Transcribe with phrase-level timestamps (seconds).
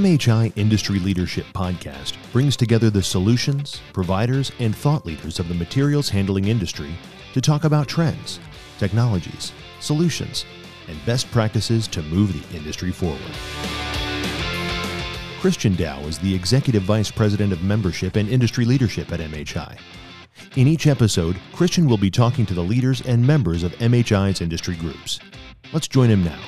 [0.00, 6.08] MHI Industry Leadership Podcast brings together the solutions, providers, and thought leaders of the materials
[6.08, 6.88] handling industry
[7.34, 8.40] to talk about trends,
[8.78, 10.46] technologies, solutions,
[10.88, 13.20] and best practices to move the industry forward.
[15.38, 19.78] Christian Dow is the Executive Vice President of Membership and Industry Leadership at MHI.
[20.56, 24.76] In each episode, Christian will be talking to the leaders and members of MHI's industry
[24.76, 25.20] groups.
[25.74, 26.40] Let's join him now.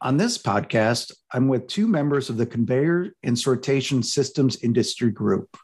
[0.00, 5.56] On this podcast, I'm with two members of the Conveyor and Sortation Systems Industry Group.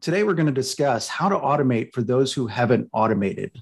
[0.00, 3.54] Today, we're going to discuss how to automate for those who haven't automated.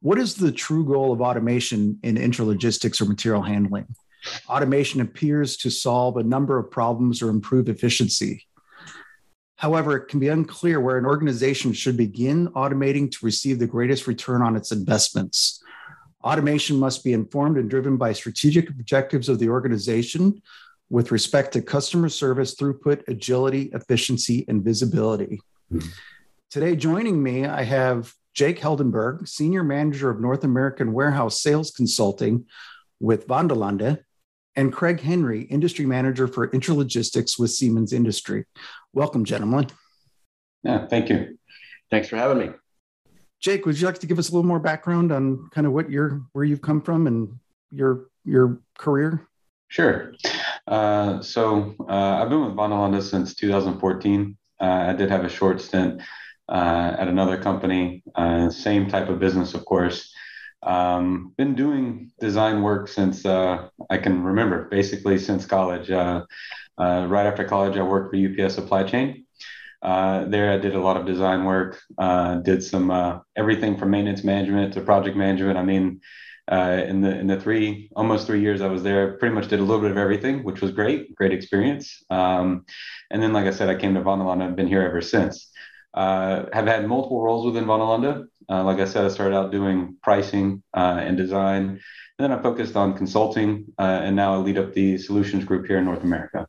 [0.00, 3.86] What is the true goal of automation in intralogistics or material handling?
[4.50, 8.46] Automation appears to solve a number of problems or improve efficiency.
[9.56, 14.06] However, it can be unclear where an organization should begin automating to receive the greatest
[14.06, 15.61] return on its investments.
[16.24, 20.40] Automation must be informed and driven by strategic objectives of the organization
[20.90, 25.40] with respect to customer service, throughput, agility, efficiency, and visibility.
[25.72, 25.88] Mm-hmm.
[26.50, 32.46] Today, joining me, I have Jake Heldenberg, Senior Manager of North American Warehouse Sales Consulting
[33.00, 33.98] with Vanderlande,
[34.54, 38.44] and Craig Henry, Industry Manager for Intralogistics with Siemens Industry.
[38.92, 39.68] Welcome, gentlemen.
[40.62, 41.38] Yeah, thank you.
[41.90, 42.50] Thanks for having me.
[43.42, 45.90] Jake, would you like to give us a little more background on kind of what
[45.90, 47.38] you're, where you've come from and
[47.72, 49.26] your your career?
[49.66, 50.12] Sure.
[50.66, 54.36] Uh, so uh, I've been with Vanderlande since 2014.
[54.60, 56.02] Uh, I did have a short stint
[56.48, 60.14] uh, at another company, uh, same type of business, of course.
[60.62, 65.90] Um, been doing design work since uh, I can remember, basically since college.
[65.90, 69.26] right after college, I worked for UPS Supply Chain.
[69.82, 73.90] Uh, there, I did a lot of design work, uh, did some uh, everything from
[73.90, 75.58] maintenance management to project management.
[75.58, 76.00] I mean,
[76.50, 79.58] uh, in the in the three almost three years I was there, pretty much did
[79.58, 82.04] a little bit of everything, which was great, great experience.
[82.10, 82.64] Um,
[83.10, 84.42] and then, like I said, I came to Vanderlande.
[84.42, 85.50] I've been here ever since.
[85.94, 88.26] Uh, have had multiple roles within Vanderlande.
[88.48, 91.80] like I said, I started out doing pricing and design, and
[92.18, 95.84] then I focused on consulting, and now I lead up the solutions group here in
[95.84, 96.46] North America.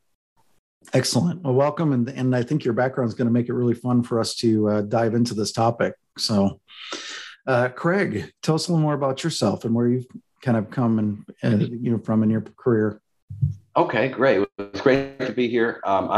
[0.92, 1.42] Excellent.
[1.42, 1.92] Well, welcome.
[1.92, 4.34] And, and I think your background is going to make it really fun for us
[4.36, 5.94] to uh, dive into this topic.
[6.18, 6.60] So,
[7.46, 10.06] uh, Craig, tell us a little more about yourself and where you've
[10.42, 13.00] kind of come and, uh, you know, from in your career.
[13.76, 14.46] Okay, great.
[14.58, 15.80] It's great to be here.
[15.84, 16.10] Um,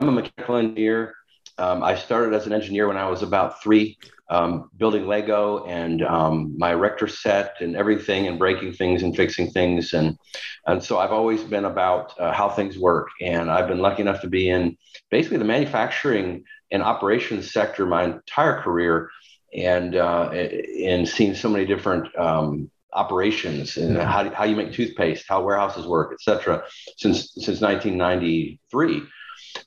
[0.00, 1.14] I'm a mechanical engineer.
[1.58, 3.98] Um, I started as an engineer when I was about three
[4.32, 9.50] um, building Lego and um, my erector set and everything and breaking things and fixing
[9.50, 9.92] things.
[9.92, 10.18] And,
[10.66, 13.08] and so I've always been about uh, how things work.
[13.20, 14.78] And I've been lucky enough to be in
[15.10, 19.10] basically the manufacturing and operations sector my entire career
[19.54, 25.26] and, uh, and seen so many different um, operations and how, how you make toothpaste,
[25.28, 26.62] how warehouses work, et cetera,
[26.96, 29.02] since, since 1993.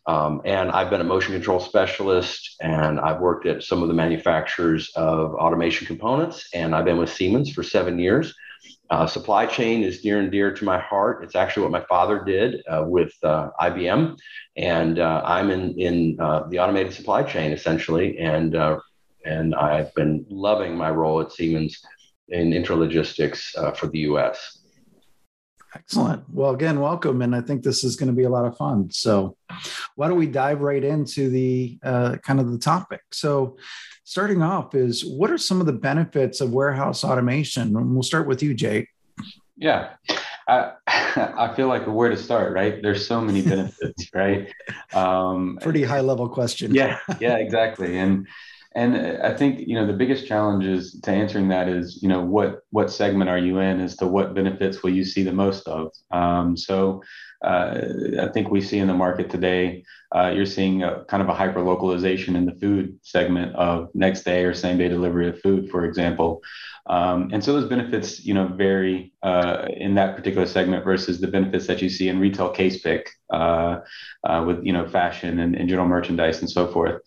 [0.08, 3.94] Um, and I've been a motion control specialist and I've worked at some of the
[3.94, 6.48] manufacturers of automation components.
[6.54, 8.34] And I've been with Siemens for seven years.
[8.90, 11.24] Uh, supply chain is near and dear to my heart.
[11.24, 14.18] It's actually what my father did uh, with uh, IBM.
[14.58, 18.20] And uh, I'm in, in uh, the automated supply chain essentially.
[18.20, 18.80] And, uh,
[19.26, 21.84] and I've been loving my role at Siemens
[22.30, 24.65] in intralogistics for the US.
[25.76, 26.24] Excellent.
[26.32, 27.22] Well, again, welcome.
[27.22, 28.90] And I think this is going to be a lot of fun.
[28.92, 29.36] So,
[29.96, 33.02] why don't we dive right into the uh, kind of the topic?
[33.12, 33.58] So,
[34.06, 37.76] starting off is what are some of the benefits of warehouse automation?
[37.76, 38.88] And we'll start with you, Jake.
[39.58, 39.92] Yeah.
[40.48, 42.82] I, I feel like where to start, right?
[42.82, 44.54] There's so many benefits, right?
[44.94, 46.74] Um, Pretty high level question.
[46.74, 47.98] Yeah, yeah, exactly.
[47.98, 48.28] And
[48.76, 52.22] and I think you know the biggest challenge is to answering that is you know
[52.22, 55.68] what what segment are you in as to what benefits will you see the most
[55.68, 55.92] of.
[56.12, 57.02] Um, so
[57.44, 59.84] I think we see in the market today
[60.16, 64.24] uh, you're seeing a, kind of a hyper localization in the food segment of next
[64.24, 66.42] day or same day delivery of food, for example.
[66.88, 71.28] Um, and so those benefits you know vary uh, in that particular segment versus the
[71.28, 73.80] benefits that you see in retail case pick uh,
[74.24, 77.02] uh, with you know fashion and, and general merchandise and so forth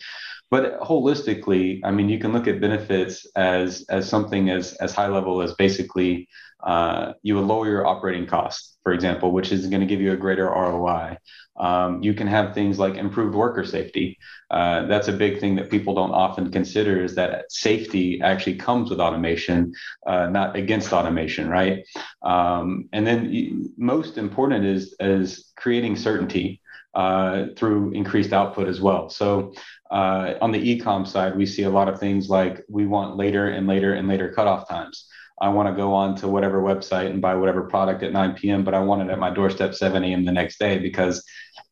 [0.51, 5.07] but holistically i mean you can look at benefits as as something as as high
[5.09, 6.29] level as basically
[6.65, 10.13] uh, you will lower your operating costs for example which is going to give you
[10.13, 11.17] a greater roi
[11.57, 14.19] um, you can have things like improved worker safety
[14.51, 18.91] uh, that's a big thing that people don't often consider is that safety actually comes
[18.91, 19.73] with automation
[20.07, 21.85] uh, not against automation right
[22.23, 26.61] um, and then most important is is creating certainty
[26.95, 29.09] uh, through increased output as well.
[29.09, 29.53] So
[29.91, 33.49] uh, on the e-com side, we see a lot of things like we want later
[33.49, 35.07] and later and later cutoff times.
[35.41, 38.65] I want to go on to whatever website and buy whatever product at 9 p.m.,
[38.65, 40.25] but I want it at my doorstep 7 a.m.
[40.25, 41.25] the next day because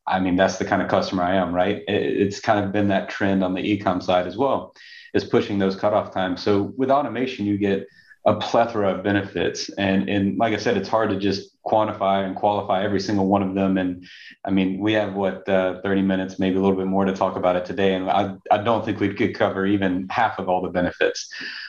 [0.07, 1.83] I mean, that's the kind of customer I am, right?
[1.89, 4.73] It's kind of been that trend on the e-com side as well,
[5.15, 6.43] is pushing those cutoff times.
[6.43, 7.89] So with automation, you get
[8.27, 9.71] a plethora of benefits.
[9.79, 13.43] And, and like I said, it's hard to just quantify and qualify every single one
[13.43, 13.79] of them.
[13.79, 14.05] And
[14.45, 17.37] I mean, we have what, uh, 30 minutes, maybe a little bit more to talk
[17.37, 17.95] about it today.
[17.95, 21.29] And I, I don't think we could cover even half of all the benefits.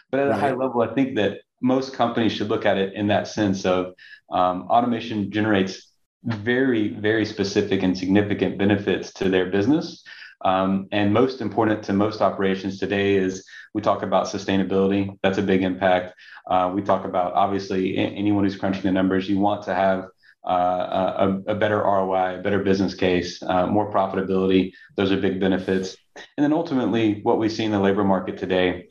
[0.09, 3.07] But at a high level, I think that most companies should look at it in
[3.07, 3.93] that sense of
[4.31, 5.91] um, automation generates
[6.23, 10.03] very, very specific and significant benefits to their business.
[10.41, 15.17] Um, and most important to most operations today is we talk about sustainability.
[15.23, 16.13] That's a big impact.
[16.49, 20.07] Uh, we talk about obviously anyone who's crunching the numbers, you want to have
[20.47, 24.71] uh, a, a, better ROI, a better business case, uh, more profitability.
[24.95, 25.97] Those are big benefits.
[26.37, 28.87] And then ultimately, what we see in the labor market today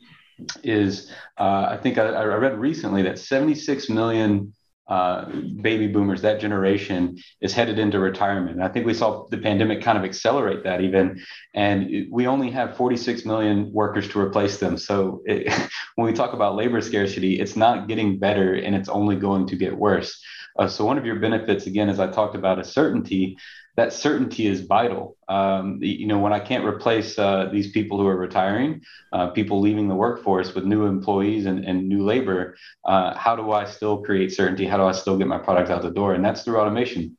[0.63, 4.53] is uh, I think I, I, read recently that 76 million
[4.87, 5.25] uh,
[5.61, 8.61] baby boomers, that generation is headed into retirement.
[8.61, 11.21] I think we saw the pandemic kind of accelerate that even,
[11.53, 14.77] and we only have 46 million workers to replace them.
[14.77, 15.51] So it,
[15.95, 19.55] when we talk about labor scarcity, it's not getting better and it's only going to
[19.57, 20.21] get worse.
[20.57, 23.37] Uh, so one of your benefits, again, as I talked about, is certainty
[23.77, 25.15] that certainty is vital.
[25.29, 28.81] Um, you know, when I can't replace uh, these people who are retiring,
[29.13, 33.51] uh, people leaving the workforce with new employees and, and new labor, uh, how do
[33.51, 34.65] I still create certainty?
[34.65, 36.15] How do I still get my product out the door?
[36.15, 37.15] And that's through automation.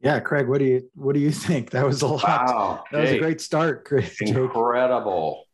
[0.00, 1.70] Yeah, Craig, what do you what do you think?
[1.70, 2.22] That was a lot.
[2.22, 4.12] Wow, that Jake, was a great start, Craig.
[4.20, 5.44] Incredible.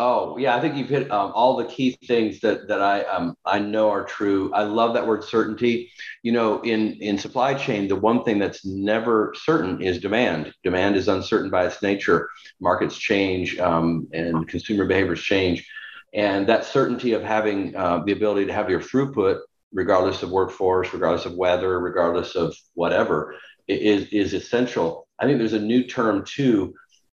[0.00, 3.34] Oh yeah, I think you've hit um, all the key things that that I um,
[3.44, 4.52] I know are true.
[4.54, 5.90] I love that word certainty.
[6.22, 10.52] You know, in in supply chain, the one thing that's never certain is demand.
[10.62, 12.28] Demand is uncertain by its nature.
[12.60, 15.68] Markets change um, and consumer behaviors change,
[16.14, 19.40] and that certainty of having uh, the ability to have your throughput,
[19.72, 23.34] regardless of workforce, regardless of weather, regardless of whatever,
[23.66, 25.08] is is essential.
[25.18, 26.74] I think there's a new term too.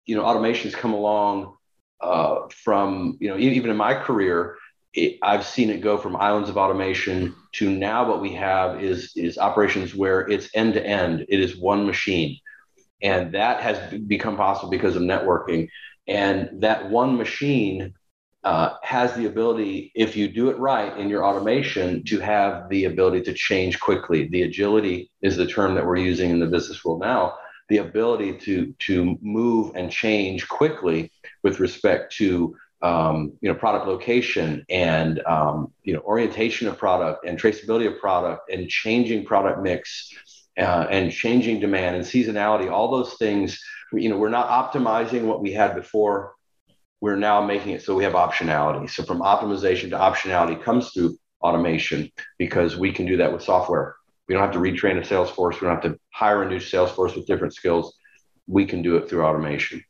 [0.07, 1.57] You know, automation's come along
[2.01, 4.57] uh, from you know even in my career
[4.93, 9.13] it, I've seen it go from islands of automation to now what we have is
[9.15, 12.37] is operations where it's end to end it is one machine.
[13.01, 15.69] And that has become possible because of networking.
[16.07, 17.93] And that one machine
[18.43, 22.85] uh, has the ability if you do it right in your automation to have the
[22.85, 24.27] ability to change quickly.
[24.27, 27.35] The agility is the term that we're using in the business world now.
[27.69, 31.11] The ability to to move and change quickly
[31.43, 37.25] with respect to um, you know product location and um, you know orientation of product
[37.25, 40.09] and traceability of product and changing product mix
[40.57, 43.61] uh, and changing demand and seasonality all those things
[43.93, 46.33] you know we're not optimizing what we had before
[47.01, 51.15] we're now making it so we have optionality so from optimization to optionality comes through
[51.41, 53.95] automation because we can do that with software
[54.31, 55.59] we don't have to retrain a sales force.
[55.59, 57.97] We don't have to hire a new sales force with different skills.
[58.47, 59.83] We can do it through automation.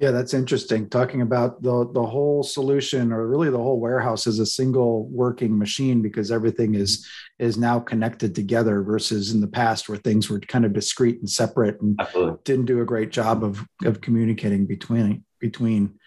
[0.00, 0.88] Yeah, that's interesting.
[0.88, 5.58] Talking about the the whole solution, or really the whole warehouse, as a single working
[5.58, 7.06] machine because everything is
[7.38, 8.82] is now connected together.
[8.82, 12.38] Versus in the past, where things were kind of discrete and separate, and Absolutely.
[12.44, 15.98] didn't do a great job of of communicating between between.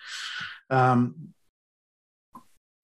[0.72, 1.30] Um,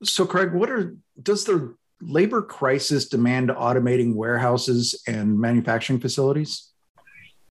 [0.03, 6.71] so, Craig, what are does the labor crisis demand automating warehouses and manufacturing facilities?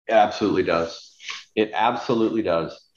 [0.07, 1.17] It absolutely does.
[1.53, 2.90] It absolutely does.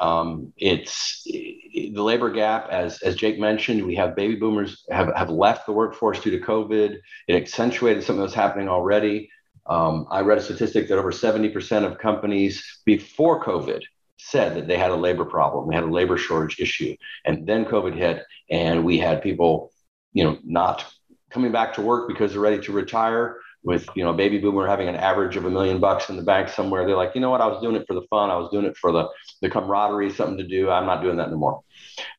[0.00, 3.84] Um, it's the labor gap, as as Jake mentioned.
[3.84, 6.98] We have baby boomers have have left the workforce due to COVID.
[7.28, 9.30] It accentuated something that's happening already.
[9.66, 13.80] Um, I read a statistic that over 70% of companies before COVID
[14.18, 17.64] said that they had a labor problem, they had a labor shortage issue, and then
[17.64, 19.72] COVID hit, and we had people
[20.14, 20.86] you know, not
[21.30, 24.88] coming back to work because they're ready to retire with, you know, baby boomer having
[24.88, 26.86] an average of a million bucks in the bank somewhere.
[26.86, 27.40] They're like, you know what?
[27.40, 28.30] I was doing it for the fun.
[28.30, 29.08] I was doing it for the,
[29.40, 30.70] the camaraderie, something to do.
[30.70, 31.62] I'm not doing that anymore.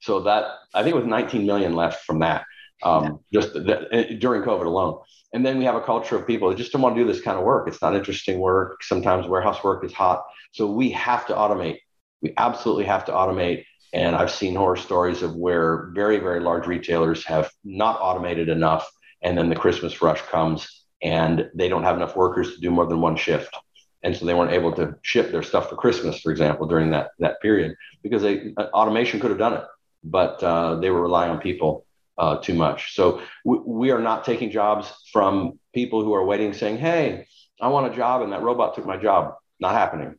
[0.02, 2.46] So that, I think it was 19 million left from that,
[2.84, 5.00] um, just the, eh, during COVID alone.
[5.34, 7.22] And then we have a culture of people that just don't want to do this
[7.22, 7.68] kind of work.
[7.68, 8.84] It's not interesting work.
[8.84, 10.24] Sometimes warehouse work is hot.
[10.52, 11.78] So we have to automate.
[12.22, 16.68] We absolutely have to automate and I've seen horror stories of where very, very large
[16.68, 18.86] retailers have not automated enough.
[19.22, 22.88] And then the Christmas rush comes and they don't have enough workers to do more
[22.88, 23.56] than one shift.
[24.02, 27.12] And so they weren't able to ship their stuff for Christmas, for example, during that,
[27.20, 29.66] that period because they, uh, automation could have done it,
[30.04, 31.86] but uh, they were relying on people
[32.18, 32.96] uh, too much.
[32.96, 37.28] So w- we are not taking jobs from people who are waiting, saying, Hey,
[37.62, 39.36] I want a job, and that robot took my job.
[39.60, 40.16] Not happening.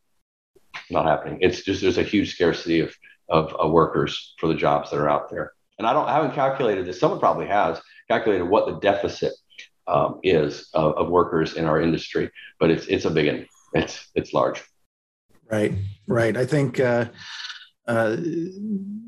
[0.90, 1.38] Not happening.
[1.40, 2.94] It's just there's a huge scarcity of
[3.28, 5.52] of, of workers for the jobs that are out there.
[5.78, 7.00] and I don't I haven't calculated this.
[7.00, 9.32] Someone probably has calculated what the deficit
[9.88, 13.46] um, is of, of, workers in our industry, but it's it's a big one.
[13.74, 14.62] It's it's large.
[15.50, 15.72] Right,
[16.06, 16.36] right.
[16.36, 17.06] I think uh,
[17.86, 18.16] uh,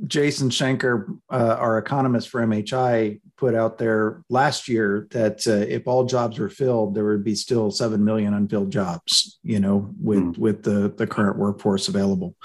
[0.07, 5.89] Jason Schenker, uh, our economist for MHI, put out there last year that uh, if
[5.89, 9.39] all jobs were filled, there would be still seven million unfilled jobs.
[9.43, 10.39] You know, with mm.
[10.39, 12.37] with the the current workforce available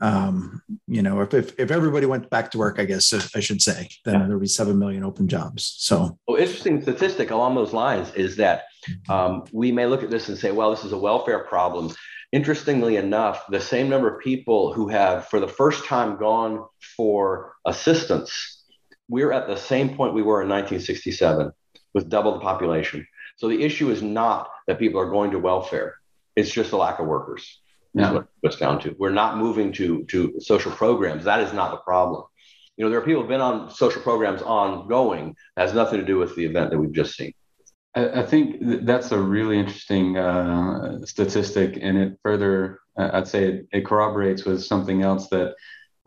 [0.00, 3.60] um, you know, if, if, if everybody went back to work, I guess I should
[3.60, 4.26] say, then yeah.
[4.26, 5.74] there'd be 7 million open jobs.
[5.78, 8.64] So, well, interesting statistic along those lines is that
[9.08, 11.94] um, we may look at this and say, well, this is a welfare problem.
[12.32, 16.64] Interestingly enough, the same number of people who have, for the first time, gone
[16.96, 18.64] for assistance,
[19.08, 21.50] we're at the same point we were in 1967
[21.92, 23.06] with double the population.
[23.36, 25.96] So the issue is not that people are going to welfare,
[26.36, 27.60] it's just a lack of workers
[27.94, 28.12] yeah.
[28.12, 28.94] what it's down to.
[28.98, 31.24] We're not moving to to social programs.
[31.24, 32.24] That is not the problem.
[32.76, 35.36] You know, there are people who've been on social programs ongoing.
[35.56, 37.32] That has nothing to do with the event that we've just seen.
[37.94, 43.28] I, I think th- that's a really interesting uh, statistic, and it further, uh, I'd
[43.28, 45.54] say, it, it corroborates with something else that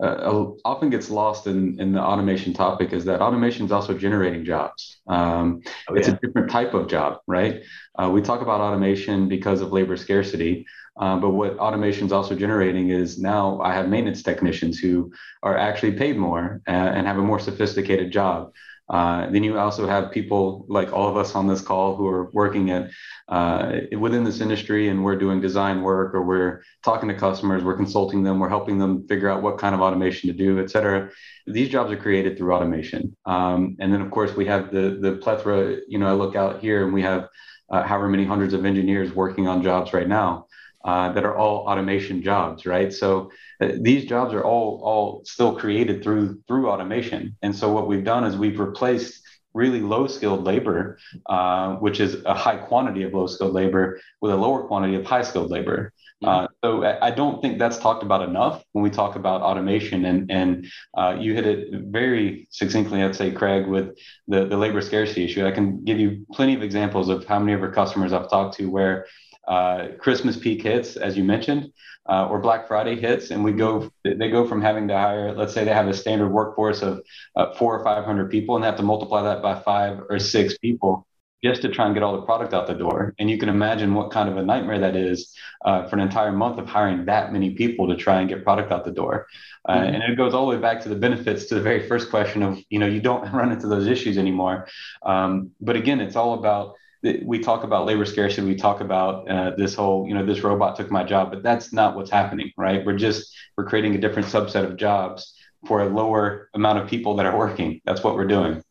[0.02, 4.44] uh, often gets lost in, in the automation topic is that automation is also generating
[4.44, 5.00] jobs.
[5.06, 6.00] Um, oh, yeah.
[6.00, 7.62] It's a different type of job, right?
[7.96, 12.34] Uh, we talk about automation because of labor scarcity, uh, but what automation is also
[12.34, 17.18] generating is now I have maintenance technicians who are actually paid more uh, and have
[17.18, 18.52] a more sophisticated job.
[18.88, 22.30] Uh, then you also have people like all of us on this call who are
[22.32, 22.90] working at
[23.28, 27.76] uh, within this industry, and we're doing design work, or we're talking to customers, we're
[27.76, 31.10] consulting them, we're helping them figure out what kind of automation to do, et cetera.
[31.46, 35.12] These jobs are created through automation, um, and then of course we have the the
[35.12, 35.78] plethora.
[35.88, 37.28] You know, I look out here, and we have
[37.70, 40.46] uh, however many hundreds of engineers working on jobs right now.
[40.84, 42.92] Uh, that are all automation jobs, right?
[42.92, 47.38] So uh, these jobs are all all still created through through automation.
[47.40, 49.22] And so what we've done is we've replaced
[49.54, 54.32] really low skilled labor, uh, which is a high quantity of low skilled labor, with
[54.32, 55.92] a lower quantity of high skilled labor.
[56.22, 56.44] Mm-hmm.
[56.44, 60.04] Uh, so I don't think that's talked about enough when we talk about automation.
[60.04, 63.96] And and uh, you hit it very succinctly, I'd say, Craig, with
[64.28, 65.46] the the labor scarcity issue.
[65.46, 68.56] I can give you plenty of examples of how many of our customers I've talked
[68.58, 69.06] to where
[69.48, 71.72] uh, Christmas peak hits, as you mentioned,
[72.08, 75.54] uh, or Black Friday hits, and we go, they go from having to hire, let's
[75.54, 77.00] say they have a standard workforce of
[77.36, 80.58] uh, four or 500 people and they have to multiply that by five or six
[80.58, 81.06] people
[81.44, 83.14] just to try and get all the product out the door.
[83.18, 85.34] And you can imagine what kind of a nightmare that is
[85.66, 88.72] uh, for an entire month of hiring that many people to try and get product
[88.72, 89.26] out the door.
[89.68, 89.94] Uh, mm-hmm.
[89.94, 92.42] And it goes all the way back to the benefits to the very first question
[92.42, 94.68] of, you know, you don't run into those issues anymore.
[95.04, 96.76] Um, but again, it's all about
[97.22, 100.74] we talk about labor scarcity we talk about uh, this whole you know this robot
[100.74, 102.84] took my job but that's not what's happening right?
[102.84, 105.34] We're just we're creating a different subset of jobs
[105.66, 107.80] for a lower amount of people that are working.
[107.84, 108.62] That's what we're doing.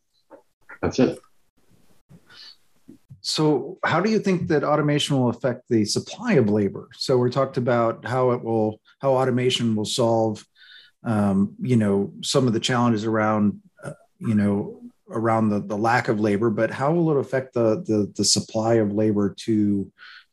[0.82, 1.20] That's it.
[3.22, 6.90] So how do you think that automation will affect the supply of labor?
[6.94, 10.46] So we talked about how it will how automation will solve
[11.04, 14.82] um, you know some of the challenges around uh, you know
[15.14, 18.76] around the, the lack of labor, but how will it affect the, the, the supply
[18.76, 19.92] of labor to,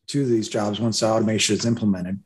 [0.08, 2.18] to these jobs once automation is implemented?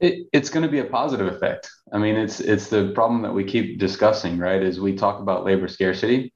[0.00, 1.70] It, it's going to be a positive effect.
[1.92, 4.62] I mean, it's it's the problem that we keep discussing, right?
[4.62, 6.32] As we talk about labor scarcity.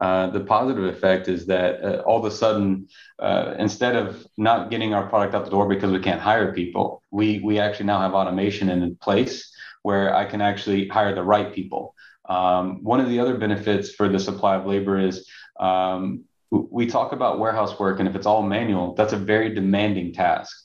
[0.00, 2.86] Uh, the positive effect is that uh, all of a sudden,
[3.18, 7.02] uh, instead of not getting our product out the door because we can't hire people,
[7.10, 9.52] we we actually now have automation in place
[9.82, 11.94] where I can actually hire the right people.
[12.28, 17.12] Um, one of the other benefits for the supply of labor is um, we talk
[17.12, 20.56] about warehouse work, and if it's all manual, that's a very demanding task.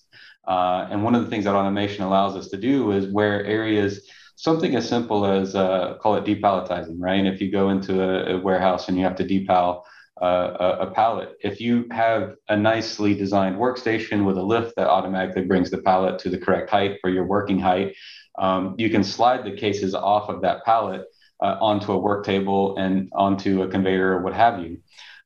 [0.48, 4.10] Uh, and one of the things that automation allows us to do is where areas,
[4.36, 7.20] something as simple as uh, call it depalletizing, right?
[7.20, 9.84] And if you go into a, a warehouse and you have to depal
[10.22, 14.88] uh, a, a, pallet, if you have a nicely designed workstation with a lift that
[14.88, 17.96] automatically brings the pallet to the correct height for your working height,
[18.38, 21.05] um, you can slide the cases off of that pallet
[21.44, 24.78] uh, onto a work table and onto a conveyor or what have you.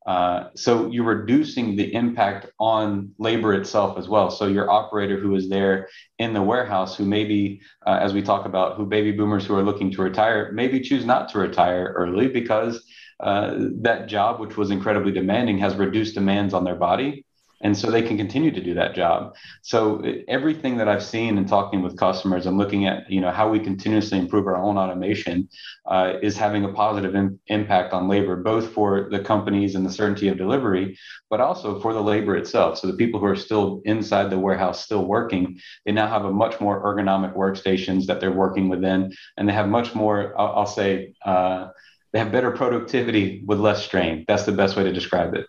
[0.07, 4.31] Uh, so you're reducing the impact on labor itself as well.
[4.31, 8.45] So your operator who is there in the warehouse, who maybe, uh, as we talk
[8.45, 12.29] about, who baby boomers who are looking to retire, maybe choose not to retire early
[12.29, 12.81] because
[13.19, 17.25] uh, that job, which was incredibly demanding, has reduced demands on their body
[17.61, 21.45] and so they can continue to do that job so everything that i've seen in
[21.45, 25.47] talking with customers and looking at you know how we continuously improve our own automation
[25.85, 29.91] uh, is having a positive in, impact on labor both for the companies and the
[29.91, 30.97] certainty of delivery
[31.29, 34.83] but also for the labor itself so the people who are still inside the warehouse
[34.83, 39.47] still working they now have a much more ergonomic workstations that they're working within and
[39.47, 41.67] they have much more i'll, I'll say uh,
[42.13, 44.25] they have better productivity with less strain.
[44.27, 45.45] That's the best way to describe it.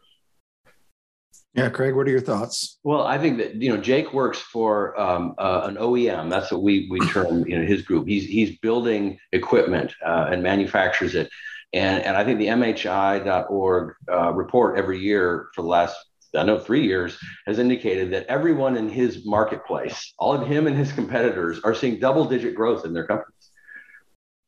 [1.55, 2.78] Yeah, Craig, what are your thoughts?
[2.85, 6.31] Well, I think that you know Jake works for um, uh, an OEM.
[6.31, 8.07] That's what we we term you know his group.
[8.07, 11.31] He's he's building equipment uh, and manufactures it,
[11.73, 15.97] and and I think the MHI.org uh, report every year for the last
[16.37, 20.76] I know three years has indicated that everyone in his marketplace, all of him and
[20.76, 23.35] his competitors, are seeing double digit growth in their companies.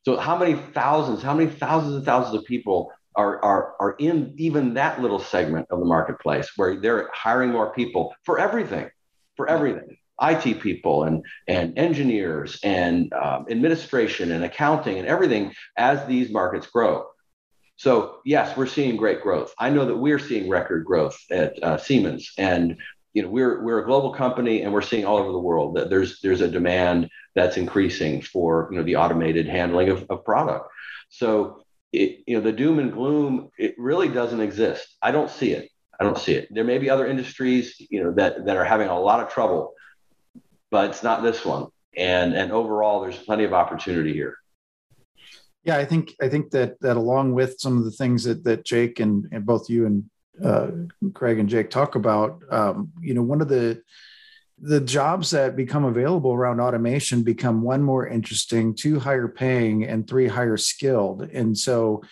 [0.05, 4.35] So how many thousands, how many thousands and thousands of people are, are, are in
[4.39, 8.91] even that little segment of the marketplace where they're hiring more people for everything,
[9.37, 9.97] for everything.
[10.23, 16.67] IT people and, and engineers and um, administration and accounting and everything as these markets
[16.67, 17.07] grow.
[17.77, 19.55] So yes, we're seeing great growth.
[19.59, 22.77] I know that we're seeing record growth at uh, Siemens, and
[23.15, 25.89] you know we're we're a global company, and we're seeing all over the world that
[25.89, 30.69] there's there's a demand that's increasing for you know the automated handling of, of product.
[31.09, 34.97] So it, you know the doom and gloom it really doesn't exist.
[35.03, 35.71] I don't see it.
[35.99, 36.49] I don't see it.
[36.51, 39.75] There may be other industries you know that that are having a lot of trouble,
[40.71, 41.69] but it's not this one.
[41.97, 44.37] And and overall, there's plenty of opportunity here.
[45.65, 48.65] Yeah, I think I think that that along with some of the things that that
[48.65, 50.05] Jake and, and both you and
[50.43, 50.69] uh,
[51.13, 53.83] Craig and Jake talk about, um, you know, one of the
[54.61, 60.07] the jobs that become available around automation become one more interesting, two higher paying, and
[60.07, 61.23] three higher skilled.
[61.23, 62.03] And so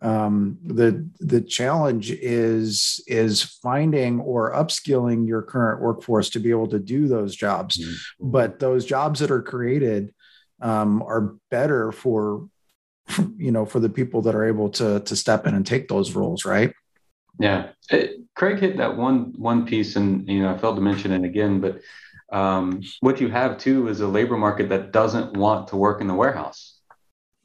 [0.00, 6.68] um, the the challenge is is finding or upskilling your current workforce to be able
[6.68, 7.78] to do those jobs.
[7.78, 8.30] Mm-hmm.
[8.30, 10.14] But those jobs that are created
[10.60, 12.48] um, are better for
[13.36, 16.12] you know for the people that are able to to step in and take those
[16.12, 16.72] roles right
[17.38, 21.10] yeah it, craig hit that one one piece and you know i failed to mention
[21.10, 21.80] it again but
[22.32, 26.08] um, what you have too is a labor market that doesn't want to work in
[26.08, 26.78] the warehouse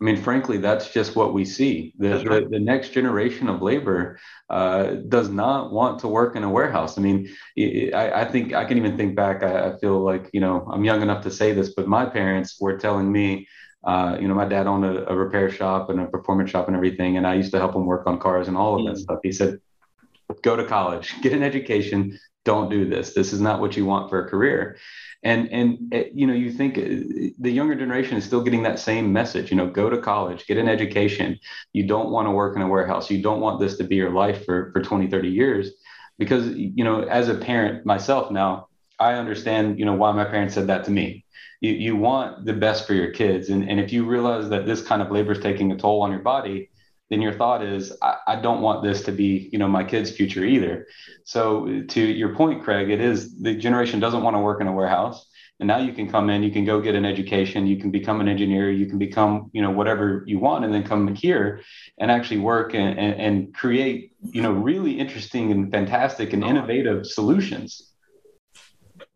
[0.02, 4.20] i mean frankly that's just what we see the, the, the, next generation of labor
[4.50, 8.66] uh, does not want to work in a warehouse i mean I, I think i
[8.66, 11.54] can even think back I, I feel like you know i'm young enough to say
[11.54, 13.48] this but my parents were telling me
[13.84, 16.76] uh, you know, my dad owned a, a, repair shop and a performance shop and
[16.76, 19.04] everything, and I used to help him work on cars and all of that mm.
[19.04, 19.18] stuff.
[19.24, 19.60] He said,
[20.42, 22.20] "Go to college, get an education.
[22.44, 23.14] Don't do this.
[23.14, 24.78] This is not what you want for a career."
[25.24, 28.80] And and eh, you know, you think eh, the younger generation is still getting that
[28.80, 29.52] same message.
[29.52, 31.40] You know, go to college, get an education.
[31.74, 33.10] You don't want to work in a warehouse.
[33.12, 35.72] You don't want this to be your life for for 20, 30 years,
[36.18, 38.68] because you know, as a parent myself now,
[39.00, 41.26] I understand you know why my parents said that to me
[41.62, 43.50] you, you want the best for your kids.
[43.50, 46.12] And, and if you realize that this kind of labor is taking a toll on
[46.12, 46.70] your body,
[47.12, 50.10] then your thought is, I, I, don't want this to be, you know, my kid's
[50.10, 50.88] future either.
[51.26, 54.74] So to your point, Craig, it is the generation doesn't want to work in a
[54.74, 55.28] warehouse.
[55.60, 58.20] And now you can come in, you can go get an education, you can become
[58.20, 61.62] an engineer, you can become, you know, whatever you want, and then come here
[62.00, 67.06] and actually work and, and, and create, you know, really interesting and fantastic and innovative
[67.06, 67.92] solutions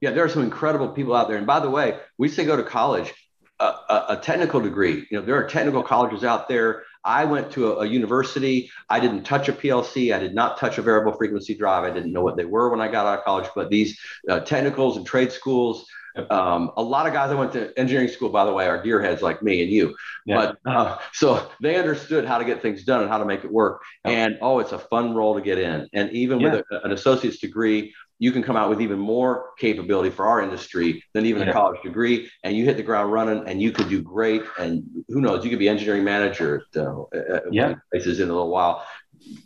[0.01, 1.37] yeah, there are some incredible people out there.
[1.37, 3.13] And by the way, we say go to college,
[3.59, 5.07] a, a, a technical degree.
[5.09, 6.83] You know, there are technical colleges out there.
[7.05, 8.71] I went to a, a, university.
[8.89, 10.13] I didn't touch a PLC.
[10.13, 11.83] I did not touch a variable frequency drive.
[11.83, 13.49] I didn't know what they were when I got out of college.
[13.55, 13.97] But these
[14.29, 15.85] uh, technicals and trade schools,
[16.29, 19.21] um, a lot of guys that went to engineering school, by the way, are gearheads
[19.21, 19.95] like me and you.
[20.25, 20.53] Yeah.
[20.63, 23.51] But uh, so they understood how to get things done and how to make it
[23.51, 23.83] work.
[24.03, 25.87] And oh, it's a fun role to get in.
[25.93, 26.55] And even yeah.
[26.55, 30.41] with a, an associate's degree, you can come out with even more capability for our
[30.41, 31.49] industry than even yeah.
[31.49, 34.83] a college degree and you hit the ground running and you could do great and
[35.09, 37.03] who knows you could be engineering manager at, uh,
[37.51, 37.75] yeah.
[37.91, 38.85] places in a little while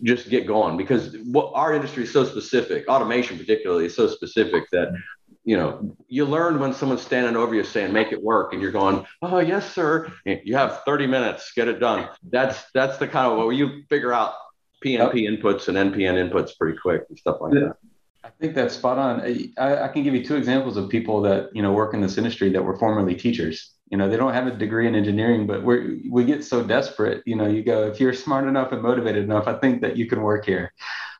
[0.03, 4.65] just get going because what our industry is so specific automation particularly is so specific
[4.71, 4.91] that
[5.45, 8.71] you know you learn when someone's standing over you saying make it work and you're
[8.71, 13.31] going oh yes sir you have 30 minutes get it done that's that's the kind
[13.31, 14.33] of where you figure out
[14.83, 17.77] pnp inputs and npn inputs pretty quick and stuff like that
[18.23, 19.21] I think that's spot on.
[19.57, 22.17] I, I, can give you two examples of people that you know work in this
[22.17, 23.71] industry that were formerly teachers.
[23.89, 27.23] You know, they don't have a degree in engineering, but we we get so desperate.
[27.25, 30.05] You know, you go if you're smart enough and motivated enough, I think that you
[30.05, 30.73] can work here.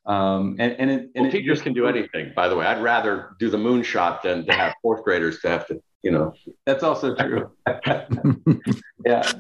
[0.06, 2.34] Um, and and, it, and well, teachers can do anything.
[2.36, 5.68] By the way, I'd rather do the moonshot than to have fourth graders to have
[5.68, 5.82] to.
[6.04, 6.34] You know,
[6.66, 7.52] that's also true.
[9.06, 9.32] yeah.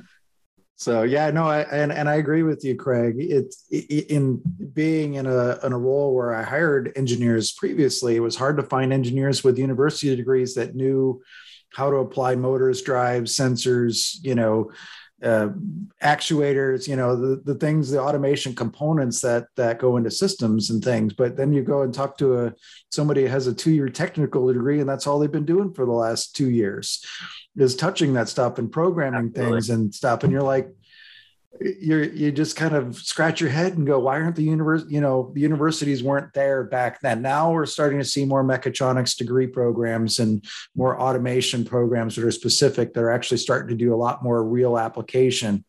[0.79, 3.15] So yeah, no, I, and and I agree with you, Craig.
[3.19, 8.15] It's in being in a in a role where I hired engineers previously.
[8.15, 11.21] It was hard to find engineers with university degrees that knew
[11.73, 14.71] how to apply motors, drives, sensors, you know,
[15.23, 15.49] uh,
[16.01, 20.83] actuators, you know, the the things, the automation components that that go into systems and
[20.83, 21.13] things.
[21.13, 22.53] But then you go and talk to a
[22.89, 25.85] somebody who has a two year technical degree, and that's all they've been doing for
[25.85, 27.05] the last two years
[27.57, 29.51] is touching that stuff and programming Absolutely.
[29.51, 30.23] things and stuff.
[30.23, 30.69] And you're like,
[31.59, 35.01] you you just kind of scratch your head and go, why aren't the universe, you
[35.01, 37.21] know, the universities weren't there back then.
[37.21, 42.31] Now we're starting to see more mechatronics degree programs and more automation programs that are
[42.31, 45.65] specific that are actually starting to do a lot more real application.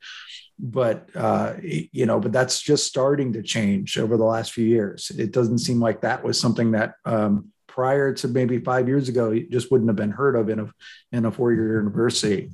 [0.58, 5.10] But uh, you know, but that's just starting to change over the last few years.
[5.10, 9.36] It doesn't seem like that was something that um, prior to maybe five years ago
[9.50, 10.70] just wouldn't have been heard of in a
[11.12, 12.50] in a four year university.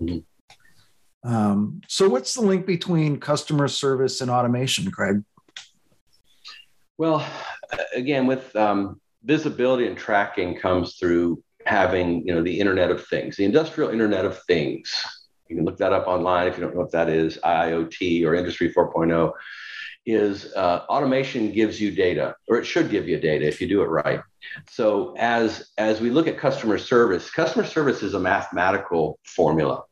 [0.00, 0.18] Mm-hmm.
[1.26, 5.22] Um, so, what's the link between customer service and automation, Craig?
[6.98, 7.26] Well,
[7.94, 13.36] again, with um, visibility and tracking comes through having you know the Internet of Things,
[13.36, 14.92] the industrial Internet of Things.
[15.48, 17.38] You can look that up online if you don't know what that is.
[17.44, 19.32] IoT or Industry 4.0
[20.04, 23.82] is uh, automation gives you data, or it should give you data if you do
[23.82, 24.20] it right.
[24.70, 29.82] So as as we look at customer service, customer service is a mathematical formula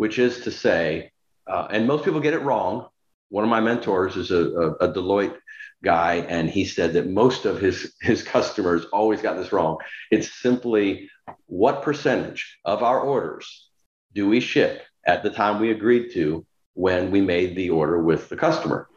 [0.00, 1.12] which is to say,
[1.46, 2.88] uh, and most people get it wrong.
[3.28, 5.36] One of my mentors is a, a, a Deloitte
[5.84, 9.76] guy, and he said that most of his his customers always got this wrong.
[10.10, 11.10] It's simply
[11.44, 13.68] what percentage of our orders
[14.14, 18.30] do we ship at the time we agreed to when we made the order with
[18.30, 18.88] the customer?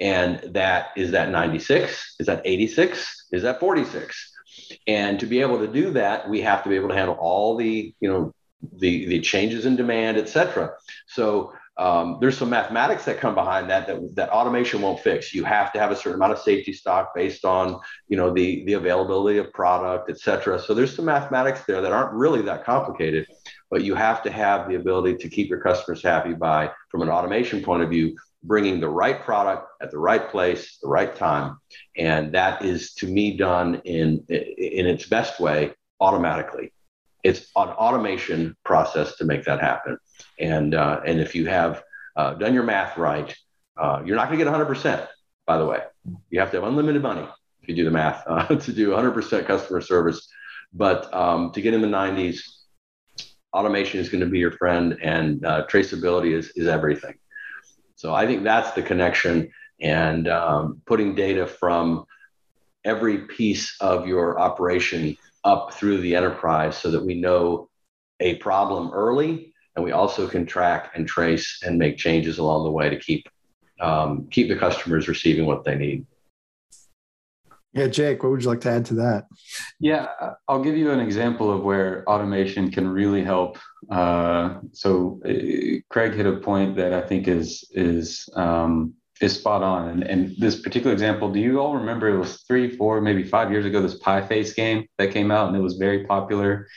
[0.00, 2.16] And that is that 96?
[2.18, 3.26] Is that 86?
[3.30, 4.32] Is that 46?
[4.86, 7.58] And to be able to do that, we have to be able to handle all
[7.58, 8.32] the, you know,
[8.78, 10.72] the the changes in demand, et cetera.
[11.06, 15.32] So um, there's some mathematics that come behind that, that that automation won't fix.
[15.32, 18.64] You have to have a certain amount of safety stock based on you know the
[18.66, 20.60] the availability of product, et cetera.
[20.60, 23.26] So there's some mathematics there that aren't really that complicated,
[23.70, 27.08] but you have to have the ability to keep your customers happy by, from an
[27.08, 31.56] automation point of view, bringing the right product at the right place, the right time,
[31.96, 36.72] and that is to me done in in its best way automatically
[37.22, 39.98] it's an automation process to make that happen.
[40.38, 41.82] And uh, and if you have
[42.16, 43.34] uh, done your math right,
[43.76, 45.06] uh, you're not going to get 100%.
[45.46, 45.80] By the way,
[46.30, 47.26] you have to have unlimited money
[47.62, 50.28] if you do the math uh, to do 100% customer service.
[50.72, 52.40] But um, to get in the 90s,
[53.52, 57.14] automation is going to be your friend, and uh, traceability is is everything.
[57.96, 62.06] So I think that's the connection, and um, putting data from
[62.84, 67.68] every piece of your operation up through the enterprise so that we know
[68.20, 72.70] a problem early and we also can track and trace and make changes along the
[72.70, 73.28] way to keep
[73.80, 76.06] um, keep the customers receiving what they need.
[77.72, 79.26] Yeah, Jake, what would you like to add to that?
[79.78, 80.08] Yeah,
[80.48, 83.58] I'll give you an example of where automation can really help.
[83.90, 89.62] Uh, so, uh, Craig hit a point that I think is is um, is spot
[89.62, 89.88] on.
[89.88, 93.50] And, and this particular example, do you all remember it was three, four, maybe five
[93.50, 96.68] years ago, this Pie Face game that came out and it was very popular.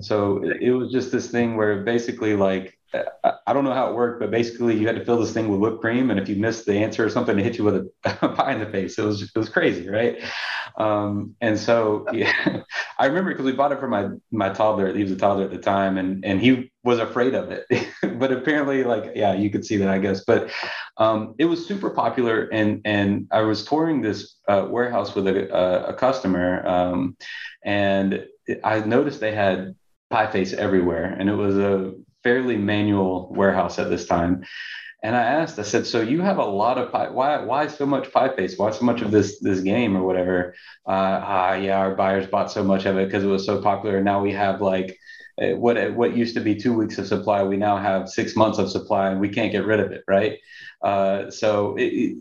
[0.00, 4.20] So it was just this thing where basically like I don't know how it worked,
[4.20, 6.66] but basically you had to fill this thing with whipped cream, and if you missed
[6.66, 8.98] the answer or something, it hit you with a, pie in the face.
[8.98, 10.18] It was it was crazy, right?
[10.76, 12.62] Um, and so yeah,
[12.98, 14.94] I remember because we bought it for my my toddler.
[14.94, 17.66] He was a toddler at the time, and and he was afraid of it.
[18.18, 20.24] but apparently, like yeah, you could see that, I guess.
[20.24, 20.50] But
[20.98, 25.54] um, it was super popular, and and I was touring this uh, warehouse with a,
[25.54, 27.16] a, a customer, um,
[27.64, 28.26] and
[28.64, 29.74] I noticed they had
[30.10, 34.44] pie face everywhere, and it was a fairly manual warehouse at this time.
[35.04, 36.92] And I asked, I said, so you have a lot of.
[37.12, 38.56] Why, why so much pie face?
[38.56, 40.54] Why so much of this, this game or whatever?
[40.86, 43.96] Uh, ah, yeah, our buyers bought so much of it because it was so popular.
[43.96, 44.96] And now we have like
[45.40, 47.42] eh, what, what used to be two weeks of supply.
[47.42, 50.04] We now have six months of supply and we can't get rid of it.
[50.06, 50.38] Right.
[50.82, 52.18] Uh, so it,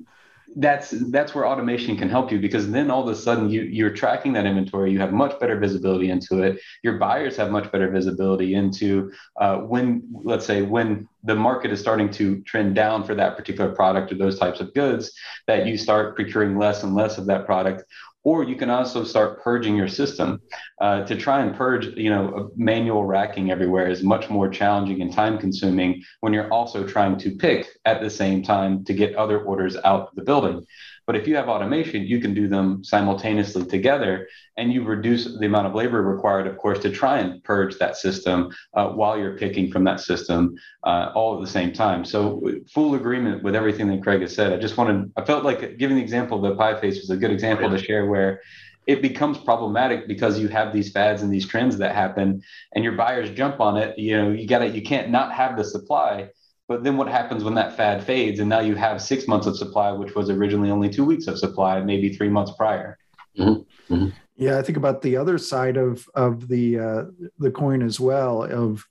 [0.58, 3.94] that's that's where automation can help you because then all of a sudden you you're
[3.94, 7.90] tracking that inventory you have much better visibility into it your buyers have much better
[7.90, 13.16] visibility into uh, when let's say when the market is starting to trend down for
[13.16, 15.12] that particular product or those types of goods
[15.48, 17.86] that you start procuring less and less of that product
[18.24, 20.42] or you can also start purging your system
[20.80, 25.14] uh, to try and purge you know manual racking everywhere is much more challenging and
[25.14, 29.42] time consuming when you're also trying to pick at the same time to get other
[29.42, 30.66] orders out of the building
[31.12, 35.46] but if you have automation, you can do them simultaneously together, and you reduce the
[35.46, 39.38] amount of labor required, of course, to try and purge that system uh, while you're
[39.38, 42.06] picking from that system uh, all at the same time.
[42.06, 42.42] So,
[42.74, 44.54] full agreement with everything that Craig has said.
[44.54, 47.18] I just wanted, I felt like giving the example of the pie face was a
[47.18, 48.40] good example to share where
[48.88, 52.42] it becomes problematic because you have these fads and these trends that happen
[52.74, 55.64] and your buyers jump on it you know you gotta you can't not have the
[55.64, 56.28] supply
[56.68, 59.58] but then what happens when that fad fades and now you have six months of
[59.58, 62.98] supply, which was originally only two weeks of supply, maybe three months prior?
[63.38, 63.94] Mm-hmm.
[63.94, 64.10] Mm-hmm.
[64.38, 67.04] Yeah, I think about the other side of of the uh,
[67.40, 68.44] the coin as well.
[68.44, 68.86] Of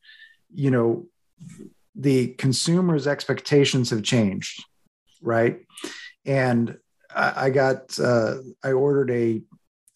[0.55, 1.07] you know,
[1.95, 4.65] the consumer's expectations have changed,
[5.23, 5.61] right?
[6.25, 6.79] And
[7.15, 9.43] I, I got uh, I ordered a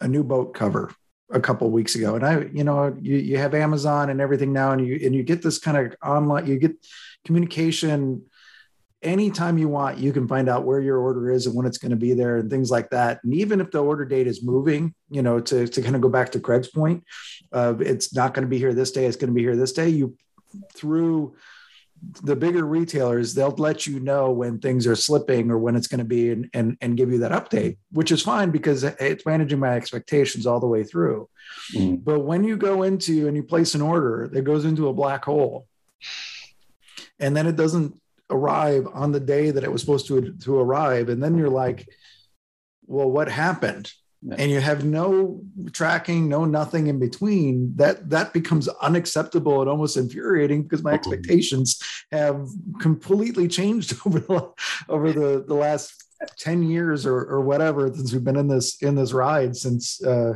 [0.00, 0.90] a new boat cover
[1.30, 4.72] a couple weeks ago, and I you know you you have Amazon and everything now,
[4.72, 6.76] and you and you get this kind of online you get
[7.24, 8.22] communication
[9.02, 9.98] anytime you want.
[9.98, 12.38] You can find out where your order is and when it's going to be there
[12.38, 13.20] and things like that.
[13.22, 16.08] And even if the order date is moving you know to, to kind of go
[16.08, 17.04] back to craig's point
[17.52, 19.72] uh, it's not going to be here this day it's going to be here this
[19.72, 20.16] day you
[20.74, 21.34] through
[22.22, 25.98] the bigger retailers they'll let you know when things are slipping or when it's going
[25.98, 29.58] to be and, and and give you that update which is fine because it's managing
[29.58, 31.28] my expectations all the way through
[31.74, 32.02] mm.
[32.02, 35.24] but when you go into and you place an order that goes into a black
[35.24, 35.66] hole
[37.18, 37.98] and then it doesn't
[38.30, 41.88] arrive on the day that it was supposed to to arrive and then you're like
[42.86, 43.92] well what happened
[44.38, 45.40] and you have no
[45.72, 51.78] tracking no nothing in between that that becomes unacceptable and almost infuriating because my expectations
[52.10, 52.48] have
[52.80, 54.52] completely changed over the
[54.88, 56.04] over the the last
[56.38, 60.34] 10 years or, or whatever since we've been in this in this ride since uh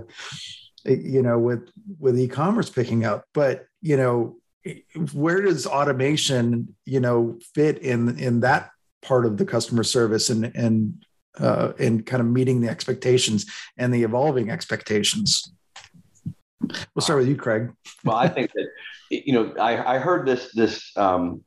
[0.85, 3.25] you know with with e-commerce picking up.
[3.35, 4.37] But you know
[5.13, 8.71] where does automation you know fit in in that
[9.03, 11.05] part of the customer service and and
[11.39, 13.47] uh, in kind of meeting the expectations
[13.77, 15.53] and the evolving expectations.
[16.95, 17.71] We'll start with you, Craig.
[18.05, 18.69] well, I think that
[19.11, 21.45] you know I, I heard this this um,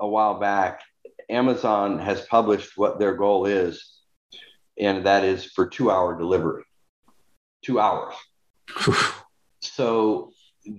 [0.00, 0.82] a while back.
[1.28, 4.00] Amazon has published what their goal is,
[4.78, 6.64] and that is for two hour delivery.
[7.62, 8.14] Two hours.
[9.60, 10.30] so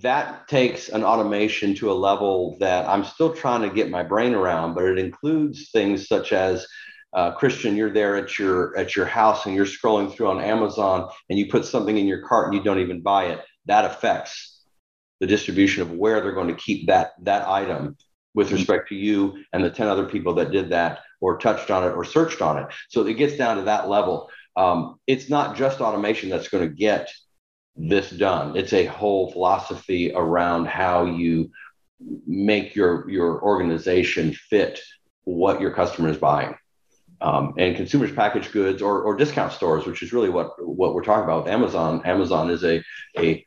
[0.02, 4.34] that takes an automation to a level that I'm still trying to get my brain
[4.34, 6.68] around, but it includes things such as
[7.14, 11.10] uh, Christian, you're there at your at your house and you're scrolling through on Amazon
[11.30, 13.42] and you put something in your cart and you don't even buy it.
[13.66, 14.62] That affects
[15.20, 17.98] the distribution of where they're going to keep that that item
[18.34, 21.84] with respect to you and the 10 other people that did that or touched on
[21.84, 22.68] it or searched on it.
[22.90, 24.30] So it gets down to that level.
[24.56, 27.12] Um, it's not just automation that's going to get
[27.76, 28.56] this done.
[28.56, 31.50] It's a whole philosophy around how you
[32.28, 34.80] make your your organization fit
[35.24, 36.56] what your customer is buying
[37.22, 41.04] um, and consumers packaged goods or, or discount stores, which is really what, what we're
[41.04, 42.02] talking about with Amazon.
[42.06, 42.84] Amazon is a,
[43.18, 43.46] a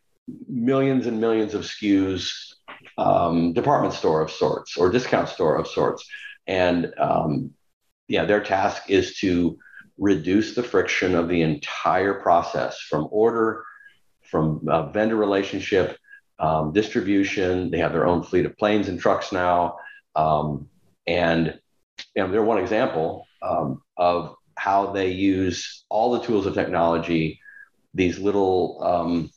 [0.48, 2.33] millions and millions of SKUs
[2.98, 6.04] um, department store of sorts or discount store of sorts.
[6.46, 7.52] And um,
[8.09, 9.59] yeah, their task is to
[9.98, 13.64] reduce the friction of the entire process from order,
[14.22, 15.96] from uh, vendor relationship,
[16.38, 17.70] um, distribution.
[17.70, 19.76] They have their own fleet of planes and trucks now.
[20.16, 20.68] Um,
[21.06, 21.59] and
[22.16, 27.40] you know, they're one example um, of how they use all the tools of technology,
[27.94, 29.31] these little um,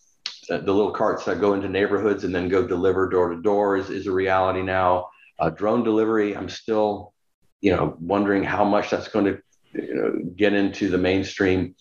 [0.49, 3.89] the little carts that go into neighborhoods and then go deliver door to door is,
[3.89, 5.07] is a reality now.
[5.39, 7.13] Uh, drone delivery, I'm still,
[7.61, 9.41] you know, wondering how much that's going to
[9.73, 11.75] you know, get into the mainstream,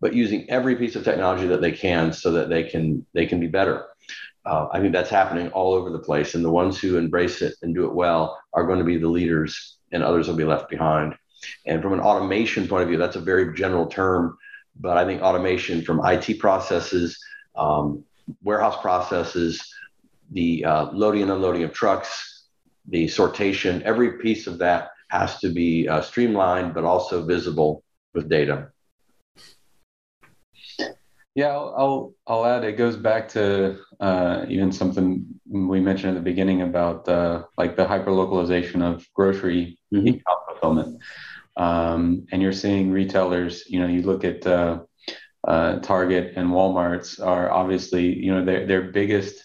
[0.00, 3.40] but using every piece of technology that they can so that they can they can
[3.40, 3.86] be better.
[4.44, 7.54] Uh, I think that's happening all over the place, and the ones who embrace it
[7.62, 10.68] and do it well are going to be the leaders, and others will be left
[10.68, 11.14] behind.
[11.66, 14.36] And from an automation point of view, that's a very general term,
[14.80, 17.18] but I think automation from IT processes,
[17.56, 18.04] um,
[18.42, 19.72] warehouse processes,
[20.30, 22.46] the uh, loading and unloading of trucks,
[22.88, 27.82] the sortation, every piece of that has to be uh, streamlined, but also visible
[28.14, 28.68] with data.
[31.34, 32.64] Yeah, I'll, I'll, I'll add.
[32.64, 37.76] It goes back to uh, even something we mentioned at the beginning about uh, like
[37.76, 40.18] the hyper localization of grocery mm-hmm.
[40.48, 41.00] fulfillment.
[41.58, 44.80] Um, and you're seeing retailers, you know, you look at uh,
[45.46, 49.44] uh, Target and Walmart's are obviously, you know, their, their biggest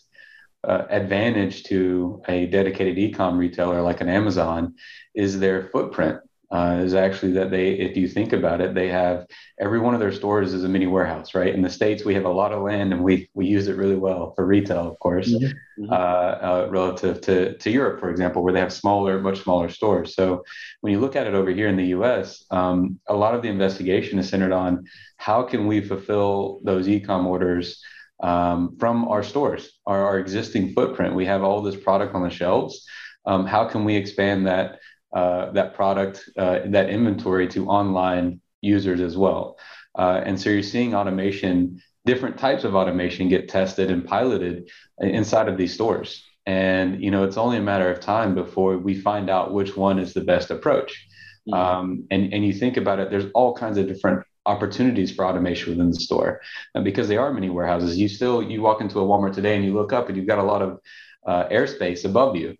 [0.64, 4.76] uh, advantage to a dedicated e-com retailer like an Amazon
[5.16, 6.20] is their footprint
[6.54, 9.26] uh, is actually that they, if you think about it, they have
[9.60, 11.52] every one of their stores is a mini warehouse, right?
[11.52, 13.96] In the states, we have a lot of land, and we we use it really
[13.96, 15.92] well for retail, of course, mm-hmm.
[15.92, 20.16] uh, uh, relative to to Europe, for example, where they have smaller, much smaller stores.
[20.16, 20.44] So
[20.82, 23.50] when you look at it over here in the U.S., um, a lot of the
[23.50, 24.86] investigation is centered on
[25.18, 27.82] how can we fulfill those e-com orders.
[28.22, 32.30] Um, from our stores, our, our existing footprint, we have all this product on the
[32.30, 32.86] shelves.
[33.26, 34.80] Um, how can we expand that
[35.16, 39.58] uh, that product, uh, that inventory to online users as well.
[39.98, 45.48] Uh, and so you're seeing automation, different types of automation get tested and piloted inside
[45.48, 46.24] of these stores.
[46.46, 50.00] And you know, it's only a matter of time before we find out which one
[50.00, 51.08] is the best approach.
[51.48, 51.54] Mm-hmm.
[51.54, 55.72] Um, and and you think about it, there's all kinds of different opportunities for automation
[55.72, 56.42] within the store,
[56.74, 59.66] and because they are many warehouses, you still you walk into a Walmart today and
[59.66, 60.80] you look up and you've got a lot of
[61.26, 62.56] uh, airspace above you.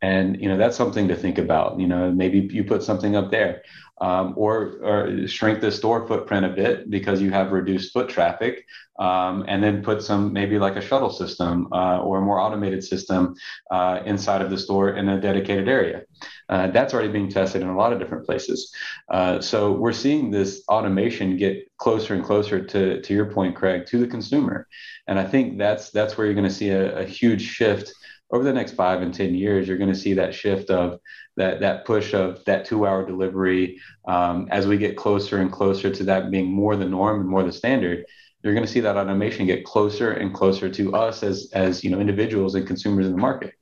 [0.00, 1.80] And you know that's something to think about.
[1.80, 3.62] You know, maybe you put something up there,
[4.00, 8.64] um, or or shrink the store footprint a bit because you have reduced foot traffic,
[8.98, 12.84] um, and then put some maybe like a shuttle system uh, or a more automated
[12.84, 13.34] system
[13.70, 16.02] uh, inside of the store in a dedicated area.
[16.48, 18.72] Uh, that's already being tested in a lot of different places.
[19.10, 23.86] Uh, so we're seeing this automation get closer and closer to to your point, Craig,
[23.86, 24.68] to the consumer,
[25.06, 27.92] and I think that's that's where you're going to see a, a huge shift
[28.30, 31.00] over the next five and 10 years, you're going to see that shift of
[31.36, 33.80] that, that push of that two hour delivery.
[34.06, 37.42] Um, as we get closer and closer to that being more the norm and more
[37.42, 38.04] the standard,
[38.42, 41.90] you're going to see that automation get closer and closer to us as, as you
[41.90, 43.54] know, individuals and consumers in the market.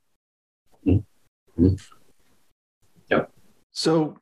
[0.86, 1.74] Mm-hmm.
[3.10, 3.30] Yep.
[3.72, 4.18] So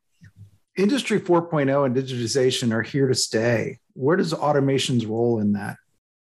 [0.77, 3.79] industry 4.0 and digitization are here to stay.
[3.95, 5.77] Where does automation's role in that,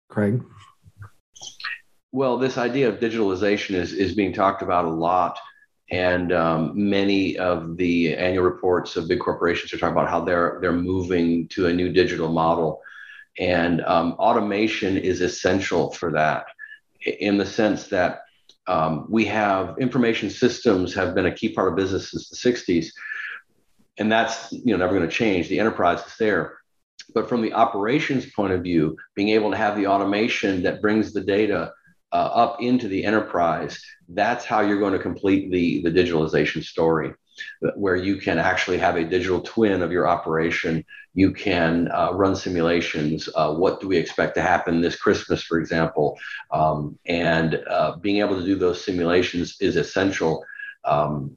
[0.09, 0.43] Craig?
[2.15, 5.37] Well, this idea of digitalization is, is being talked about a lot.
[5.91, 10.59] And um, many of the annual reports of big corporations are talking about how they're,
[10.61, 12.81] they're moving to a new digital model.
[13.41, 16.47] And um, automation is essential for that
[17.05, 18.21] in the sense that
[18.69, 22.93] um, we have information systems have been a key part of business since the 60s.
[23.99, 25.49] And that's you know never going to change.
[25.49, 26.59] The enterprise is there.
[27.13, 31.13] But from the operations point of view, being able to have the automation that brings
[31.13, 31.73] the data
[32.15, 37.13] uh, up into the enterprise, that's how you're going to complete the, the digitalization story,
[37.75, 40.85] where you can actually have a digital twin of your operation.
[41.15, 43.29] You can uh, run simulations.
[43.35, 46.17] Uh, what do we expect to happen this Christmas, for example?
[46.53, 50.45] Um, and uh, being able to do those simulations is essential.
[50.85, 51.37] Um,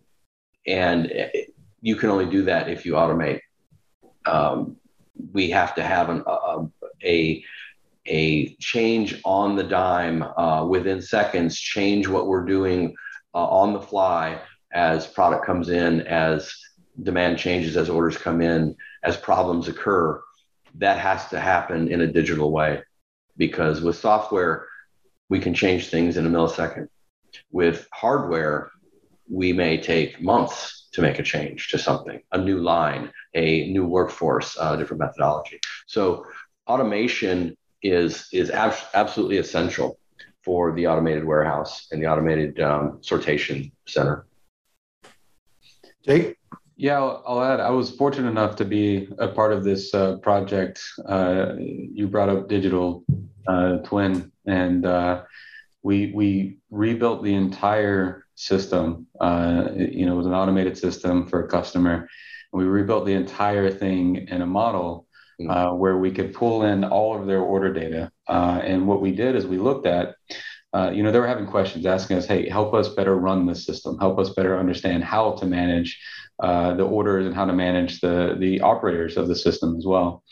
[0.68, 1.12] and
[1.82, 3.40] you can only do that if you automate.
[4.28, 4.76] Um,
[5.34, 6.68] we have to have an, a,
[7.04, 7.44] a
[8.08, 12.96] a change on the dime uh, within seconds, change what we're doing
[13.34, 14.42] uh, on the fly
[14.72, 16.54] as product comes in, as
[17.04, 20.22] demand changes, as orders come in, as problems occur.
[20.76, 22.82] That has to happen in a digital way
[23.38, 24.68] because with software,
[25.30, 26.88] we can change things in a millisecond.
[27.52, 28.72] With hardware,
[29.30, 33.86] we may take months to make a change to something, a new line, a new
[33.86, 35.60] workforce, a uh, different methodology.
[35.86, 36.26] So
[36.68, 39.98] automation is is ab- absolutely essential
[40.44, 44.26] for the automated warehouse and the automated um, sortation center.
[46.06, 46.38] Jake?
[46.78, 47.60] Yeah, I'll, I'll, add.
[47.60, 50.80] I was fortunate enough to be a part of this uh, project.
[51.06, 53.04] Uh, you brought up digital
[53.48, 55.24] uh, twin, and uh,
[55.82, 59.08] we we rebuilt the entire system.
[59.20, 62.08] Uh, you know, it was an automated system for a customer.
[62.54, 65.07] We rebuilt the entire thing in a model.
[65.50, 68.12] Uh, where we could pull in all of their order data.
[68.28, 70.16] Uh, and what we did is we looked at,
[70.74, 73.56] uh, you know, they were having questions asking us, hey, help us better run the
[73.56, 76.00] system, help us better understand how to manage
[76.42, 80.24] uh, the orders and how to manage the, the operators of the system as well.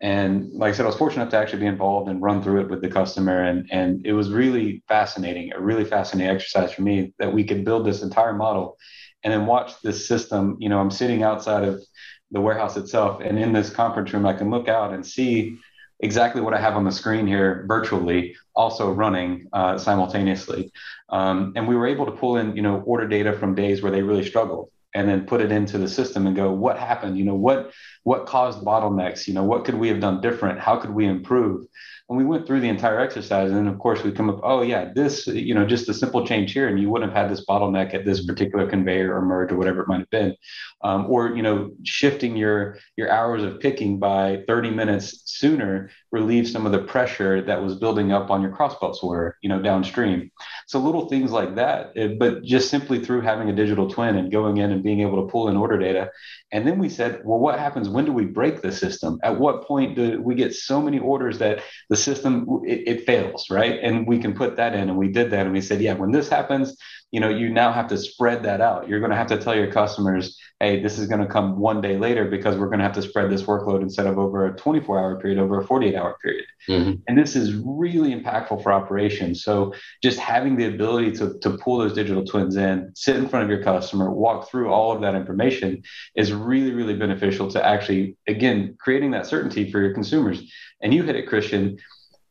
[0.00, 2.62] And like I said, I was fortunate enough to actually be involved and run through
[2.62, 3.42] it with the customer.
[3.42, 7.64] And, and it was really fascinating, a really fascinating exercise for me that we could
[7.64, 8.78] build this entire model
[9.22, 10.56] and then watch this system.
[10.58, 11.82] You know, I'm sitting outside of
[12.30, 13.20] the warehouse itself.
[13.20, 15.58] And in this conference room, I can look out and see
[16.00, 20.72] exactly what I have on the screen here virtually, also running uh, simultaneously.
[21.10, 23.92] Um, and we were able to pull in, you know, order data from days where
[23.92, 27.16] they really struggled and then put it into the system and go, what happened?
[27.16, 29.26] You know, what what caused bottlenecks?
[29.26, 30.58] You know, what could we have done different?
[30.58, 31.66] How could we improve?
[32.08, 34.62] And we went through the entire exercise, and then of course we come up, oh
[34.62, 37.46] yeah, this, you know, just a simple change here, and you wouldn't have had this
[37.46, 40.34] bottleneck at this particular conveyor or merge or whatever it might have been,
[40.82, 46.50] um, or you know, shifting your your hours of picking by 30 minutes sooner relieves
[46.50, 50.32] some of the pressure that was building up on your crossbelt sorter, you know, downstream.
[50.66, 54.32] So little things like that, eh, but just simply through having a digital twin and
[54.32, 56.10] going in and being able to pull in order data,
[56.50, 59.18] and then we said, well, what happens when do we break the system?
[59.22, 63.50] At what point do we get so many orders that the system it, it, fails
[63.50, 65.94] right and we can put that in and we did that and we said yeah
[65.94, 66.76] when this happens
[67.10, 69.54] you know you now have to spread that out you're going to have to tell
[69.54, 72.84] your customers hey this is going to come one day later because we're going to
[72.84, 75.94] have to spread this workload instead of over a 24 hour period over a 48
[75.96, 76.44] hour period.
[76.68, 77.00] Mm-hmm.
[77.08, 79.42] and this is really impactful for operations.
[79.42, 83.44] So just having the ability to, to pull those digital twins in sit in front
[83.44, 85.82] of your customer walk through all of that information
[86.14, 90.52] is really really beneficial to actually again creating that certainty for your consumers.
[90.80, 91.78] And you hit it christian.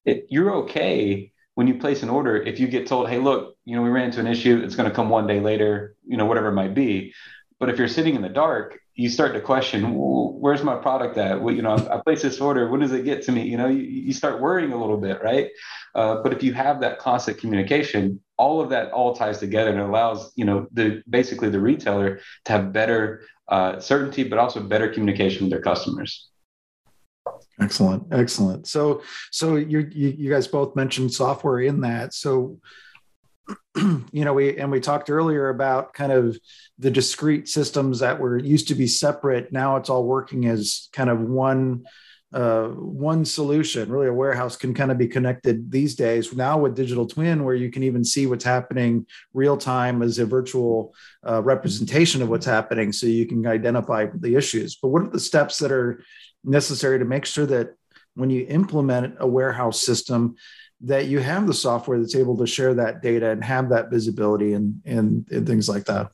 [0.05, 3.75] It, you're okay when you place an order if you get told, hey, look, you
[3.75, 6.23] know, we ran into an issue, it's going to come one day later, you know,
[6.23, 7.13] whatever it might be.
[7.59, 11.41] But if you're sitting in the dark, you start to question, where's my product at?
[11.41, 12.69] Well, you know, I, I place this order.
[12.69, 13.43] When does it get to me?
[13.47, 15.49] You know, you, you start worrying a little bit, right?
[15.95, 19.81] Uh, but if you have that constant communication, all of that all ties together and
[19.81, 24.87] allows you know the basically the retailer to have better uh, certainty, but also better
[24.87, 26.29] communication with their customers.
[27.61, 28.67] Excellent, excellent.
[28.67, 29.01] So,
[29.31, 32.13] so you you guys both mentioned software in that.
[32.13, 32.59] So,
[34.11, 36.37] you know, we and we talked earlier about kind of
[36.77, 39.51] the discrete systems that were used to be separate.
[39.51, 41.85] Now it's all working as kind of one
[42.31, 43.91] uh, one solution.
[43.91, 47.55] Really, a warehouse can kind of be connected these days now with digital twin, where
[47.55, 50.93] you can even see what's happening real time as a virtual
[51.27, 54.75] uh, representation of what's happening, so you can identify the issues.
[54.75, 56.03] But what are the steps that are
[56.43, 57.73] necessary to make sure that
[58.15, 60.35] when you implement a warehouse system,
[60.81, 64.53] that you have the software that's able to share that data and have that visibility
[64.53, 66.11] and and, and things like that?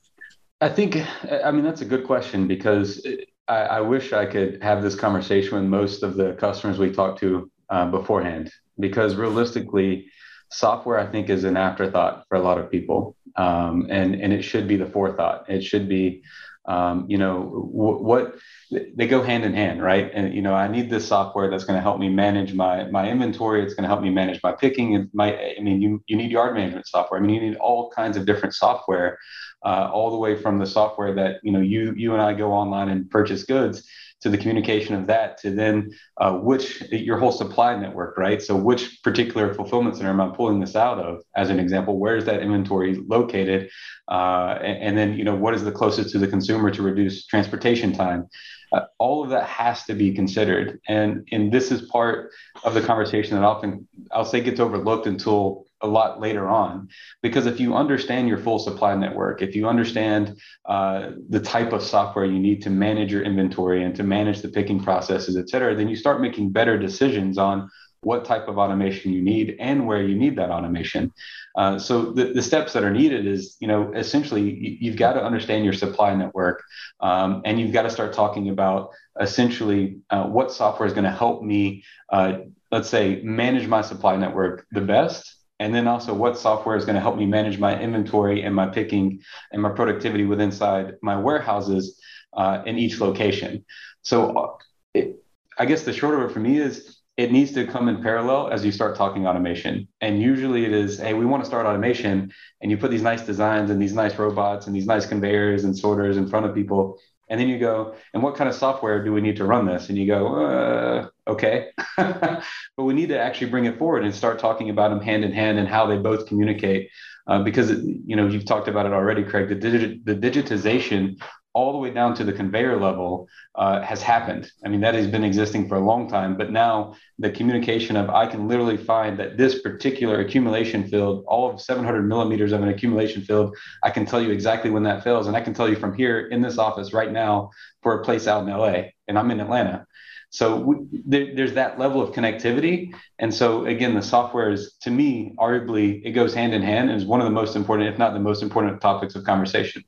[0.61, 0.97] I think,
[1.43, 3.05] I mean, that's a good question because
[3.47, 7.20] I, I, wish I could have this conversation with most of the customers we talk
[7.20, 10.07] to uh, beforehand, because realistically,
[10.49, 14.43] software I think is an afterthought for a lot of people, um, and and it
[14.43, 15.49] should be the forethought.
[15.49, 16.24] It should be,
[16.66, 18.36] um, you know, w- what
[18.72, 20.09] they go hand in hand, right?
[20.13, 23.09] And you know, I need this software that's going to help me manage my my
[23.09, 23.63] inventory.
[23.63, 24.93] It's going to help me manage my picking.
[24.93, 27.20] It might, I mean, you you need yard management software.
[27.20, 29.18] I mean, you need all kinds of different software
[29.63, 32.51] uh, all the way from the software that you know you you and I go
[32.51, 33.88] online and purchase goods
[34.22, 38.41] to the communication of that to then uh, which your whole supply network, right?
[38.41, 41.22] So which particular fulfillment center am I pulling this out of?
[41.36, 43.70] As an example, where is that inventory located?
[44.09, 47.26] Uh, and, and, then you know what is the closest to the consumer to reduce
[47.28, 48.28] transportation time?
[48.72, 52.32] Uh, all of that has to be considered, and and this is part
[52.63, 56.89] of the conversation that often I'll say gets overlooked until a lot later on.
[57.22, 61.84] Because if you understand your full supply network if you understand uh, the type of
[61.84, 65.76] software you need to manage your inventory and to manage the picking processes et cetera
[65.76, 67.70] then you start making better decisions on
[68.06, 71.12] what type of automation you need and where you need that automation.
[71.58, 75.24] Uh, so the, the steps that are needed is you know essentially you've got to
[75.24, 76.64] understand your supply network
[76.99, 78.89] um, and you've got to start talking about
[79.20, 82.39] essentially uh, what software is going to help me uh,
[82.72, 86.95] let's say manage my supply network the best and then also what software is going
[86.95, 91.18] to help me manage my inventory and my picking and my productivity with inside my
[91.18, 91.99] warehouses
[92.34, 93.64] uh, in each location.
[94.01, 94.58] So uh,
[94.93, 95.24] it,
[95.58, 98.49] i guess the short of it for me is it needs to come in parallel
[98.49, 102.32] as you start talking automation and usually it is hey we want to start automation
[102.61, 105.78] and you put these nice designs and these nice robots and these nice conveyors and
[105.78, 106.99] sorters in front of people
[107.30, 109.89] and then you go, and what kind of software do we need to run this?
[109.89, 111.70] And you go, uh, okay.
[111.97, 112.43] but
[112.78, 115.57] we need to actually bring it forward and start talking about them hand in hand
[115.57, 116.89] and how they both communicate.
[117.28, 121.20] Uh, because, you know, you've talked about it already, Craig, the, digit, the digitization
[121.56, 124.51] all the way down to the conveyor level uh, has happened.
[124.66, 128.10] I mean, that has been existing for a long time, but now the communication of
[128.10, 132.68] I can literally find that this particular accumulation field, all of 700 millimeters of an
[132.68, 135.28] accumulation field, I can tell you exactly when that fails.
[135.28, 137.51] And I can tell you from here in this office right now
[137.82, 139.88] for a place out in LA, and I'm in Atlanta.
[140.32, 140.76] So we,
[141.06, 142.93] there, there's that level of connectivity.
[143.18, 147.01] And so again, the software is, to me, arguably, it goes hand in hand and
[147.01, 149.86] is one of the most important, if not the most important topics of conversation.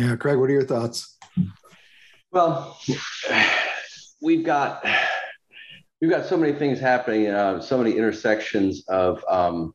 [0.00, 1.18] Yeah, Craig, what are your thoughts?
[2.32, 2.78] Well,
[4.22, 4.82] we've got
[6.00, 9.74] we've got so many things happening, uh, so many intersections of, um,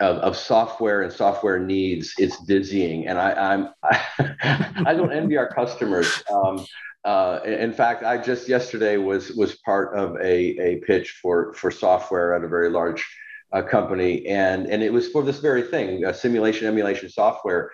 [0.00, 2.14] of, of software and software needs.
[2.18, 6.20] It's dizzying, and I, I'm I, I don't envy our customers.
[6.28, 6.66] Um,
[7.04, 11.70] uh, in fact, I just yesterday was was part of a, a pitch for for
[11.70, 13.06] software at a very large
[13.52, 17.70] uh, company, and and it was for this very thing, simulation emulation software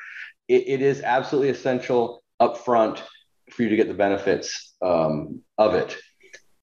[0.50, 3.00] it, it is absolutely essential upfront
[3.50, 5.96] for you to get the benefits um, of it.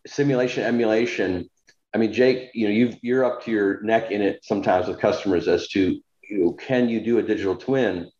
[0.06, 1.50] Simulation, emulation.
[1.96, 5.00] I mean, Jake, you know, you you're up to your neck in it sometimes with
[5.00, 8.12] customers as to you know, can you do a digital twin?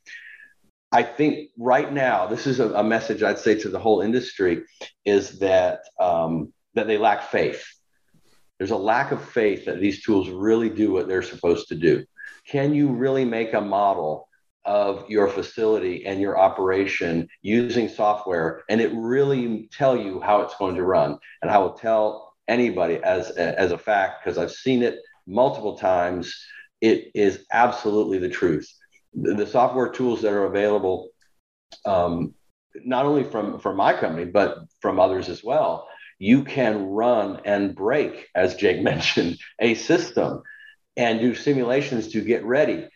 [0.94, 4.64] I think right now, this is a, a message I'd say to the whole industry
[5.04, 7.66] is that um, that they lack faith.
[8.58, 12.06] There's a lack of faith that these tools really do what they're supposed to do.
[12.48, 14.28] Can you really make a model
[14.68, 20.56] of your facility and your operation using software and it really tell you how it's
[20.58, 24.84] going to run and i will tell anybody as as a fact because i've seen
[24.84, 26.34] it multiple times.
[26.80, 28.72] It is absolutely the truth.
[29.14, 31.10] The, the software tools that are available
[31.86, 32.34] um,
[32.86, 35.88] not only from from my company but from others as well
[36.20, 40.44] you can run and break as jake mentioned a system
[40.96, 42.88] and do simulations to get ready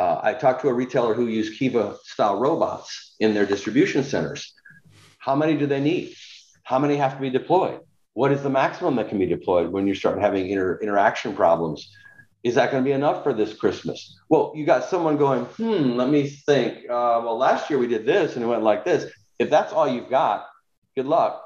[0.00, 4.54] uh, I talked to a retailer who used Kiva style robots in their distribution centers.
[5.18, 6.14] How many do they need?
[6.62, 7.80] How many have to be deployed?
[8.14, 11.90] What is the maximum that can be deployed when you start having inter- interaction problems?
[12.42, 14.18] is that going to be enough for this Christmas?
[14.28, 16.78] Well, you got someone going, hmm, let me think.
[16.84, 19.12] Uh, well, last year we did this and it went like this.
[19.38, 20.46] If that's all you've got,
[20.96, 21.42] good luck.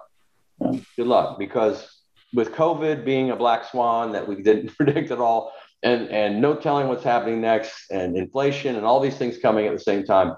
[0.60, 1.38] Good luck.
[1.38, 1.84] Because
[2.32, 5.52] with COVID being a black swan that we didn't predict at all,
[5.84, 9.72] and, and no telling what's happening next, and inflation and all these things coming at
[9.72, 10.34] the same time,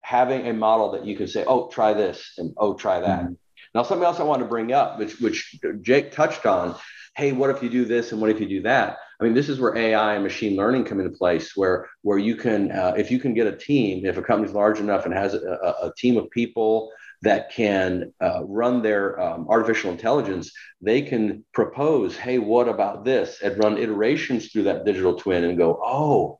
[0.00, 3.24] having a model that you can say, oh, try this and oh, try that.
[3.24, 3.34] Mm-hmm.
[3.74, 6.74] Now, something else I want to bring up, which, which Jake touched on,
[7.16, 8.96] hey, what if you do this and what if you do that?
[9.20, 12.36] I mean, this is where AI and machine learning come into place, where where you
[12.36, 15.34] can, uh, if you can get a team, if a company's large enough and has
[15.34, 21.44] a, a team of people that can uh, run their um, artificial intelligence, they can
[21.52, 26.38] propose, hey, what about this, and run iterations through that digital twin and go, oh,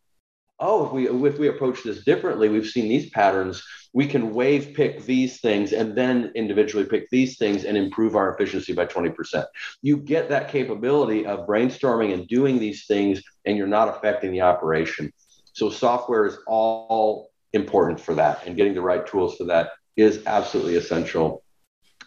[0.60, 3.62] oh, if we if we approach this differently, we've seen these patterns.
[3.94, 8.34] We can wave pick these things and then individually pick these things and improve our
[8.34, 9.46] efficiency by 20%.
[9.82, 14.42] You get that capability of brainstorming and doing these things, and you're not affecting the
[14.42, 15.12] operation.
[15.54, 20.22] So software is all important for that, and getting the right tools for that is
[20.26, 21.42] absolutely essential.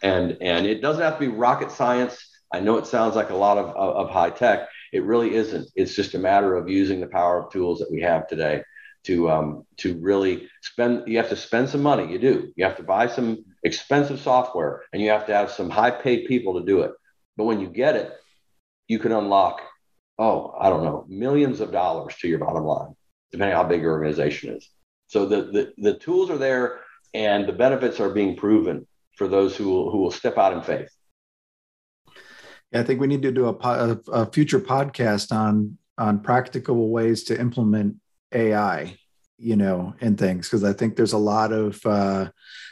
[0.01, 2.17] And and it doesn't have to be rocket science.
[2.51, 5.69] I know it sounds like a lot of, of, of high tech, it really isn't.
[5.75, 8.63] It's just a matter of using the power of tools that we have today
[9.03, 11.07] to um, to really spend.
[11.07, 12.11] You have to spend some money.
[12.11, 12.51] You do.
[12.55, 16.27] You have to buy some expensive software, and you have to have some high paid
[16.27, 16.91] people to do it.
[17.37, 18.11] But when you get it,
[18.87, 19.61] you can unlock,
[20.19, 22.95] oh, I don't know, millions of dollars to your bottom line,
[23.31, 24.69] depending how big your organization is.
[25.07, 26.81] So the the, the tools are there,
[27.13, 30.61] and the benefits are being proven for those who will, who will step out in
[30.61, 30.89] faith.
[32.71, 37.25] Yeah, I think we need to do a, a, future podcast on on practical ways
[37.25, 37.97] to implement
[38.33, 38.97] AI,
[39.37, 42.29] you know, and things because I think there's a lot of uh,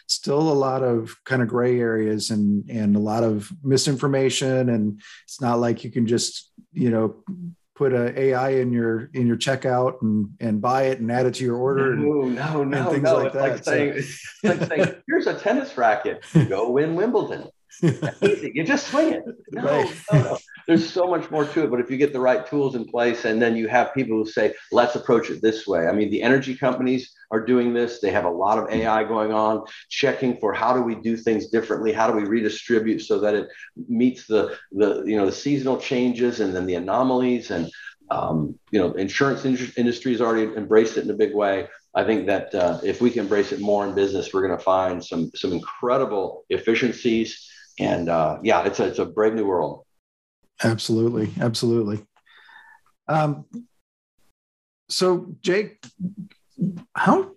[0.07, 5.01] still a lot of kind of gray areas and and a lot of misinformation, and
[5.25, 7.23] it's not like you can just you know
[7.80, 11.36] put a AI in your in your checkout and and buy it and add it
[11.36, 11.95] to your order.
[11.95, 13.15] No, and, no, no, and things no.
[13.15, 13.41] Like it's that.
[13.41, 14.47] like saying, so.
[14.49, 16.21] like saying, here's a tennis racket.
[16.49, 17.47] Go win Wimbledon
[17.84, 18.51] easy.
[18.53, 19.24] You just swing it.
[19.51, 19.95] No, right.
[20.13, 20.38] no, no.
[20.67, 21.72] There's so much more to it.
[21.72, 24.30] But if you get the right tools in place and then you have people who
[24.30, 25.88] say, let's approach it this way.
[25.88, 27.99] I mean, the energy companies are doing this.
[27.99, 31.47] They have a lot of AI going on, checking for how do we do things
[31.47, 31.91] differently?
[31.91, 33.47] How do we redistribute so that it
[33.88, 37.72] meets the, the you know, the seasonal changes and then the anomalies and
[38.11, 41.67] um, you know, insurance in- industry has already embraced it in a big way.
[41.95, 44.63] I think that uh, if we can embrace it more in business, we're going to
[44.63, 47.49] find some some incredible efficiencies
[47.80, 49.86] and uh, yeah, it's a, it's a brave new world.
[50.63, 52.05] Absolutely, absolutely.
[53.07, 53.45] Um,
[54.89, 55.84] so, Jake,
[56.95, 57.32] how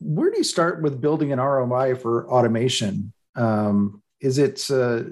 [0.00, 3.12] where do you start with building an ROI for automation?
[3.36, 5.02] Um, is it uh,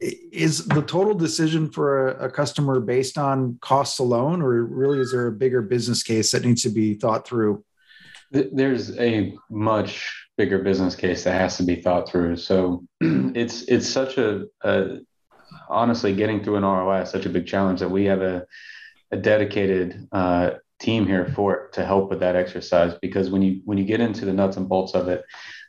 [0.00, 5.12] is the total decision for a, a, customer based on costs alone, or really is
[5.12, 7.64] there a bigger business case that needs to be thought through?
[8.30, 12.34] There's a much bigger business case that has to be thought through.
[12.34, 15.00] So it's it's such a, a,
[15.68, 18.46] honestly getting through an ROI is such a big challenge that we have a
[19.10, 23.76] a dedicated uh, team here for to help with that exercise because when you when
[23.76, 25.22] you get into the nuts and bolts of it,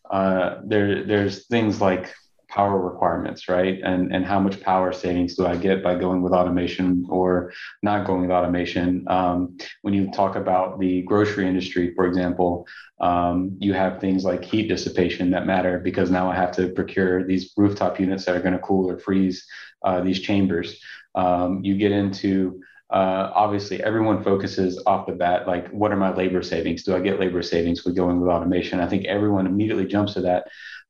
[0.09, 2.13] uh, there there's things like
[2.51, 3.79] power requirements, right?
[3.83, 8.05] And and how much power savings do I get by going with automation or not
[8.05, 9.05] going with automation?
[9.07, 12.67] Um, when you talk about the grocery industry, for example,
[12.99, 17.25] um, you have things like heat dissipation that matter because now I have to procure
[17.25, 19.45] these rooftop units that are going to cool or freeze
[19.83, 20.79] uh, these chambers.
[21.15, 26.13] Um, you get into uh, obviously everyone focuses off the bat like what are my
[26.13, 29.85] labor savings do i get labor savings with going with automation i think everyone immediately
[29.85, 30.43] jumps to that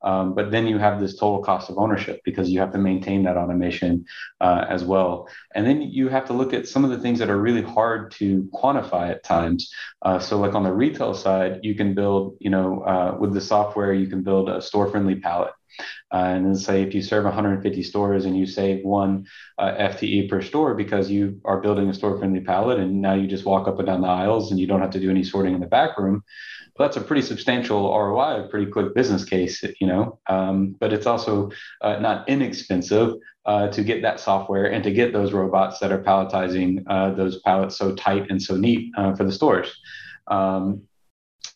[0.03, 3.23] um, but then you have this total cost of ownership because you have to maintain
[3.23, 4.05] that automation
[4.39, 5.27] uh, as well.
[5.55, 8.11] And then you have to look at some of the things that are really hard
[8.11, 9.71] to quantify at times.
[10.01, 13.41] Uh, so, like on the retail side, you can build, you know, uh, with the
[13.41, 15.53] software, you can build a store friendly pallet.
[16.13, 19.25] Uh, and then say if you serve 150 stores and you save one
[19.57, 23.27] uh, FTE per store because you are building a store friendly pallet and now you
[23.27, 25.53] just walk up and down the aisles and you don't have to do any sorting
[25.53, 26.23] in the back room,
[26.77, 30.19] well, that's a pretty substantial ROI, a pretty quick business case, you know.
[30.27, 31.51] Um, but it's also
[31.81, 33.15] uh, not inexpensive
[33.45, 37.39] uh, to get that software and to get those robots that are palletizing uh, those
[37.41, 39.75] pallets so tight and so neat uh, for the stores.
[40.27, 40.83] Um,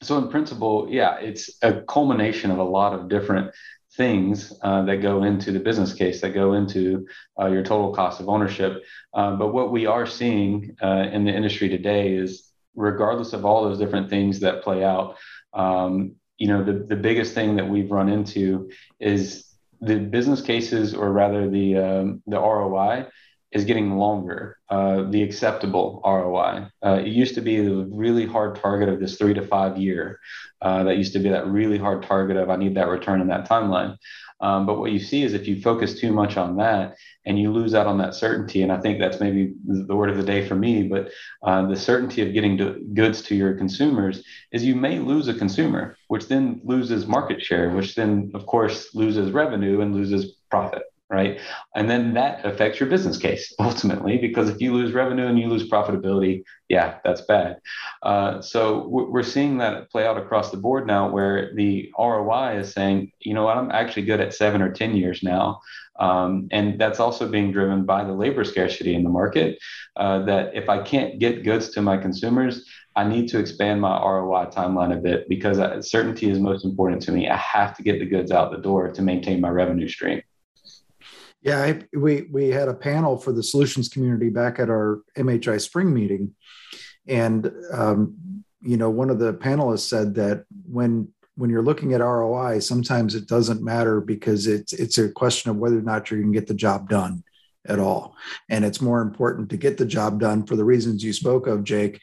[0.01, 3.51] so in principle, yeah, it's a culmination of a lot of different
[3.95, 7.07] things uh, that go into the business case that go into
[7.39, 8.83] uh, your total cost of ownership.
[9.13, 13.63] Uh, but what we are seeing uh, in the industry today is, regardless of all
[13.63, 15.17] those different things that play out,
[15.53, 18.69] um, you know, the, the biggest thing that we've run into
[18.99, 19.45] is
[19.81, 23.07] the business cases, or rather the um, the ROI,
[23.56, 26.68] is getting longer, uh, the acceptable ROI.
[26.86, 30.20] Uh, it used to be the really hard target of this three to five year.
[30.62, 33.28] Uh, that used to be that really hard target of I need that return in
[33.28, 33.97] that timeline.
[34.41, 37.49] Um, but what you see is if you focus too much on that and you
[37.49, 40.45] lose out on that certainty, and I think that's maybe the word of the day
[40.45, 44.76] for me, but uh, the certainty of getting to goods to your consumers is you
[44.76, 49.80] may lose a consumer, which then loses market share, which then, of course, loses revenue
[49.80, 51.39] and loses profit right?
[51.76, 55.47] And then that affects your business case ultimately, because if you lose revenue and you
[55.47, 57.58] lose profitability, yeah, that's bad.
[58.01, 62.72] Uh, so we're seeing that play out across the board now, where the ROI is
[62.72, 65.62] saying, you know what, I'm actually good at seven or 10 years now.
[65.97, 69.60] Um, and that's also being driven by the labor scarcity in the market.
[69.95, 72.66] Uh, that if I can't get goods to my consumers,
[72.97, 77.01] I need to expand my ROI timeline a bit because uh, certainty is most important
[77.03, 77.30] to me.
[77.30, 80.22] I have to get the goods out the door to maintain my revenue stream.
[81.45, 85.61] Yeah, I, we we had a panel for the solutions community back at our MHI
[85.61, 86.33] spring meeting,
[87.07, 92.01] and um, you know one of the panelists said that when when you're looking at
[92.01, 96.19] ROI, sometimes it doesn't matter because it's it's a question of whether or not you
[96.19, 97.23] can get the job done
[97.67, 98.15] at all,
[98.49, 101.63] and it's more important to get the job done for the reasons you spoke of,
[101.63, 102.01] Jake,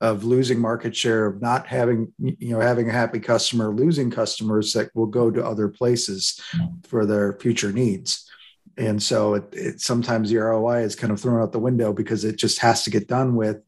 [0.00, 4.72] of losing market share, of not having you know having a happy customer, losing customers
[4.74, 6.40] that will go to other places
[6.84, 8.30] for their future needs
[8.76, 12.24] and so it, it, sometimes the ROI is kind of thrown out the window because
[12.24, 13.58] it just has to get done with.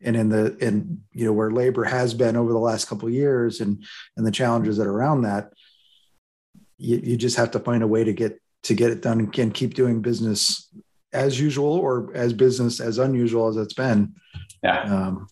[0.00, 3.14] And in the in you know where labor has been over the last couple of
[3.14, 3.82] years and
[4.16, 5.52] and the challenges that are around that,
[6.78, 9.32] you, you just have to find a way to get to get it done and
[9.32, 10.68] can keep doing business
[11.12, 14.14] as usual or as business as unusual as it's been.
[14.62, 14.82] Yeah.
[14.82, 15.28] Um,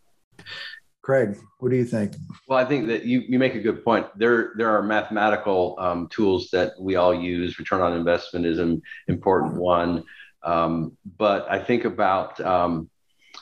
[1.02, 2.14] Craig, what do you think?
[2.46, 4.06] Well, I think that you, you make a good point.
[4.16, 7.58] There there are mathematical um, tools that we all use.
[7.58, 10.04] Return on investment is an important one.
[10.44, 12.88] Um, but I think about um,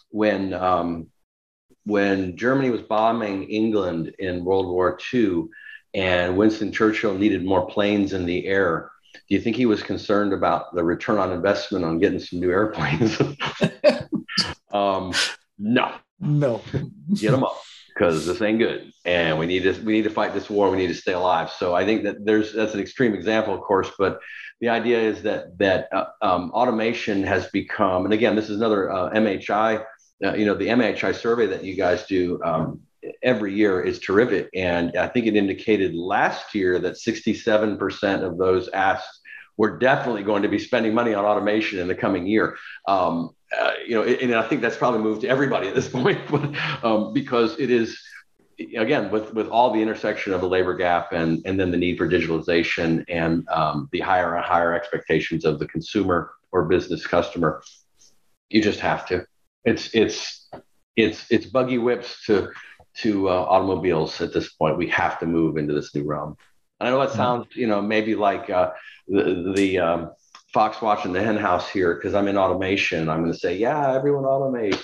[0.08, 1.08] when um,
[1.84, 5.44] when Germany was bombing England in World War II,
[5.92, 8.90] and Winston Churchill needed more planes in the air.
[9.12, 12.50] Do you think he was concerned about the return on investment on getting some new
[12.50, 13.20] airplanes?
[14.72, 15.12] um,
[15.58, 16.62] no, no.
[17.14, 17.60] Get them up
[18.00, 20.70] because this ain't good, and we need to we need to fight this war.
[20.70, 21.50] We need to stay alive.
[21.50, 24.20] So I think that there's that's an extreme example, of course, but
[24.60, 28.90] the idea is that that uh, um, automation has become, and again, this is another
[28.90, 29.84] uh, MHI.
[30.24, 32.80] Uh, you know, the MHI survey that you guys do um,
[33.22, 38.68] every year is terrific, and I think it indicated last year that 67% of those
[38.68, 39.20] asked
[39.56, 42.56] were definitely going to be spending money on automation in the coming year.
[42.88, 46.20] Um, uh, you know, and I think that's probably moved to everybody at this point,
[46.30, 46.50] but,
[46.84, 48.00] um, because it is
[48.76, 51.96] again with with all the intersection of the labor gap and and then the need
[51.96, 57.62] for digitalization and um, the higher and higher expectations of the consumer or business customer,
[58.48, 59.26] you just have to.
[59.64, 60.48] It's it's
[60.96, 62.50] it's it's buggy whips to
[62.98, 64.76] to uh, automobiles at this point.
[64.76, 66.36] We have to move into this new realm.
[66.80, 67.16] I know that mm-hmm.
[67.16, 68.70] sounds, you know, maybe like uh,
[69.06, 70.10] the the um,
[70.52, 73.08] fox watching the hen house here because I'm in automation.
[73.08, 74.80] I'm going to say, yeah, everyone automate.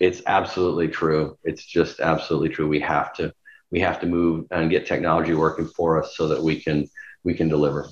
[0.00, 1.36] It's absolutely true.
[1.44, 2.68] It's just absolutely true.
[2.68, 3.32] We have to
[3.70, 6.86] we have to move and get technology working for us so that we can
[7.24, 7.88] we can deliver.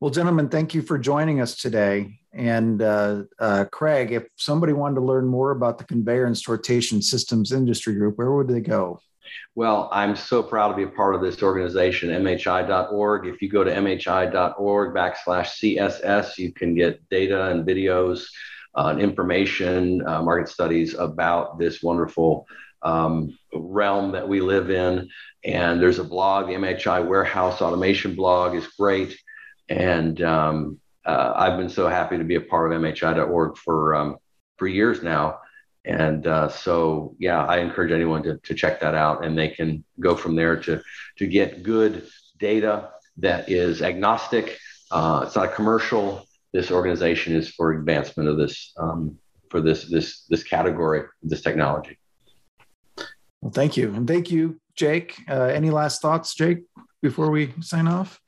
[0.00, 2.20] Well, gentlemen, thank you for joining us today.
[2.32, 7.02] And uh, uh, Craig, if somebody wanted to learn more about the conveyor and sortation
[7.02, 9.00] systems industry group, where would they go?
[9.54, 13.26] Well, I'm so proud to be a part of this organization, MHI.org.
[13.26, 18.24] If you go to MHI.org backslash CSS, you can get data and videos
[18.74, 22.46] uh, and information, uh, market studies about this wonderful
[22.82, 25.08] um, realm that we live in.
[25.44, 29.18] And there's a blog, the MHI Warehouse Automation blog is great.
[29.68, 34.16] And um, uh, I've been so happy to be a part of MHI.org for, um,
[34.56, 35.40] for years now.
[35.88, 39.82] And uh, so, yeah, I encourage anyone to, to check that out and they can
[39.98, 40.82] go from there to,
[41.16, 42.06] to get good
[42.38, 44.58] data that is agnostic.
[44.90, 46.26] Uh, it's not a commercial.
[46.52, 49.18] This organization is for advancement of this, um,
[49.50, 51.98] for this, this, this category, this technology.
[53.40, 53.94] Well, thank you.
[53.94, 55.18] And thank you, Jake.
[55.26, 56.58] Uh, any last thoughts, Jake,
[57.00, 58.20] before we sign off?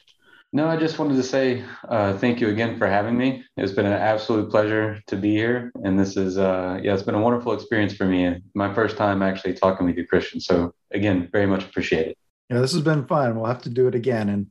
[0.52, 3.44] No, I just wanted to say uh, thank you again for having me.
[3.56, 7.14] It's been an absolute pleasure to be here, and this is uh, yeah, it's been
[7.14, 8.42] a wonderful experience for me.
[8.54, 10.40] My first time actually talking with you, Christian.
[10.40, 12.18] So again, very much appreciate it.
[12.48, 13.36] Yeah, this has been fun.
[13.36, 14.48] We'll have to do it again, and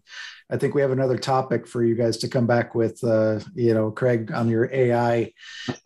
[0.50, 3.04] I think we have another topic for you guys to come back with.
[3.04, 5.34] Uh, you know, Craig on your AI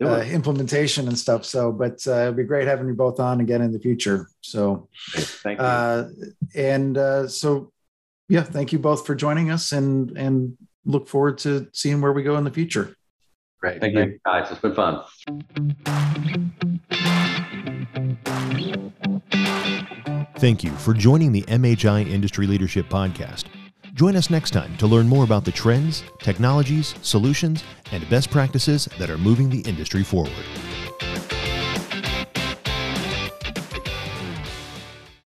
[0.00, 1.44] uh, implementation and stuff.
[1.44, 4.28] So, but uh, it'd be great having you both on again in the future.
[4.42, 5.64] So, thank you.
[5.64, 6.08] Uh,
[6.54, 7.72] and uh, so
[8.28, 12.22] yeah, thank you both for joining us and and look forward to seeing where we
[12.22, 12.94] go in the future.
[13.60, 13.80] Great.
[13.80, 14.20] Thank Thank you.
[14.24, 14.50] guys.
[14.50, 15.02] It's been fun.
[20.38, 23.44] Thank you for joining the MHI Industry Leadership Podcast.
[23.94, 28.86] Join us next time to learn more about the trends, technologies, solutions, and best practices
[28.98, 30.32] that are moving the industry forward.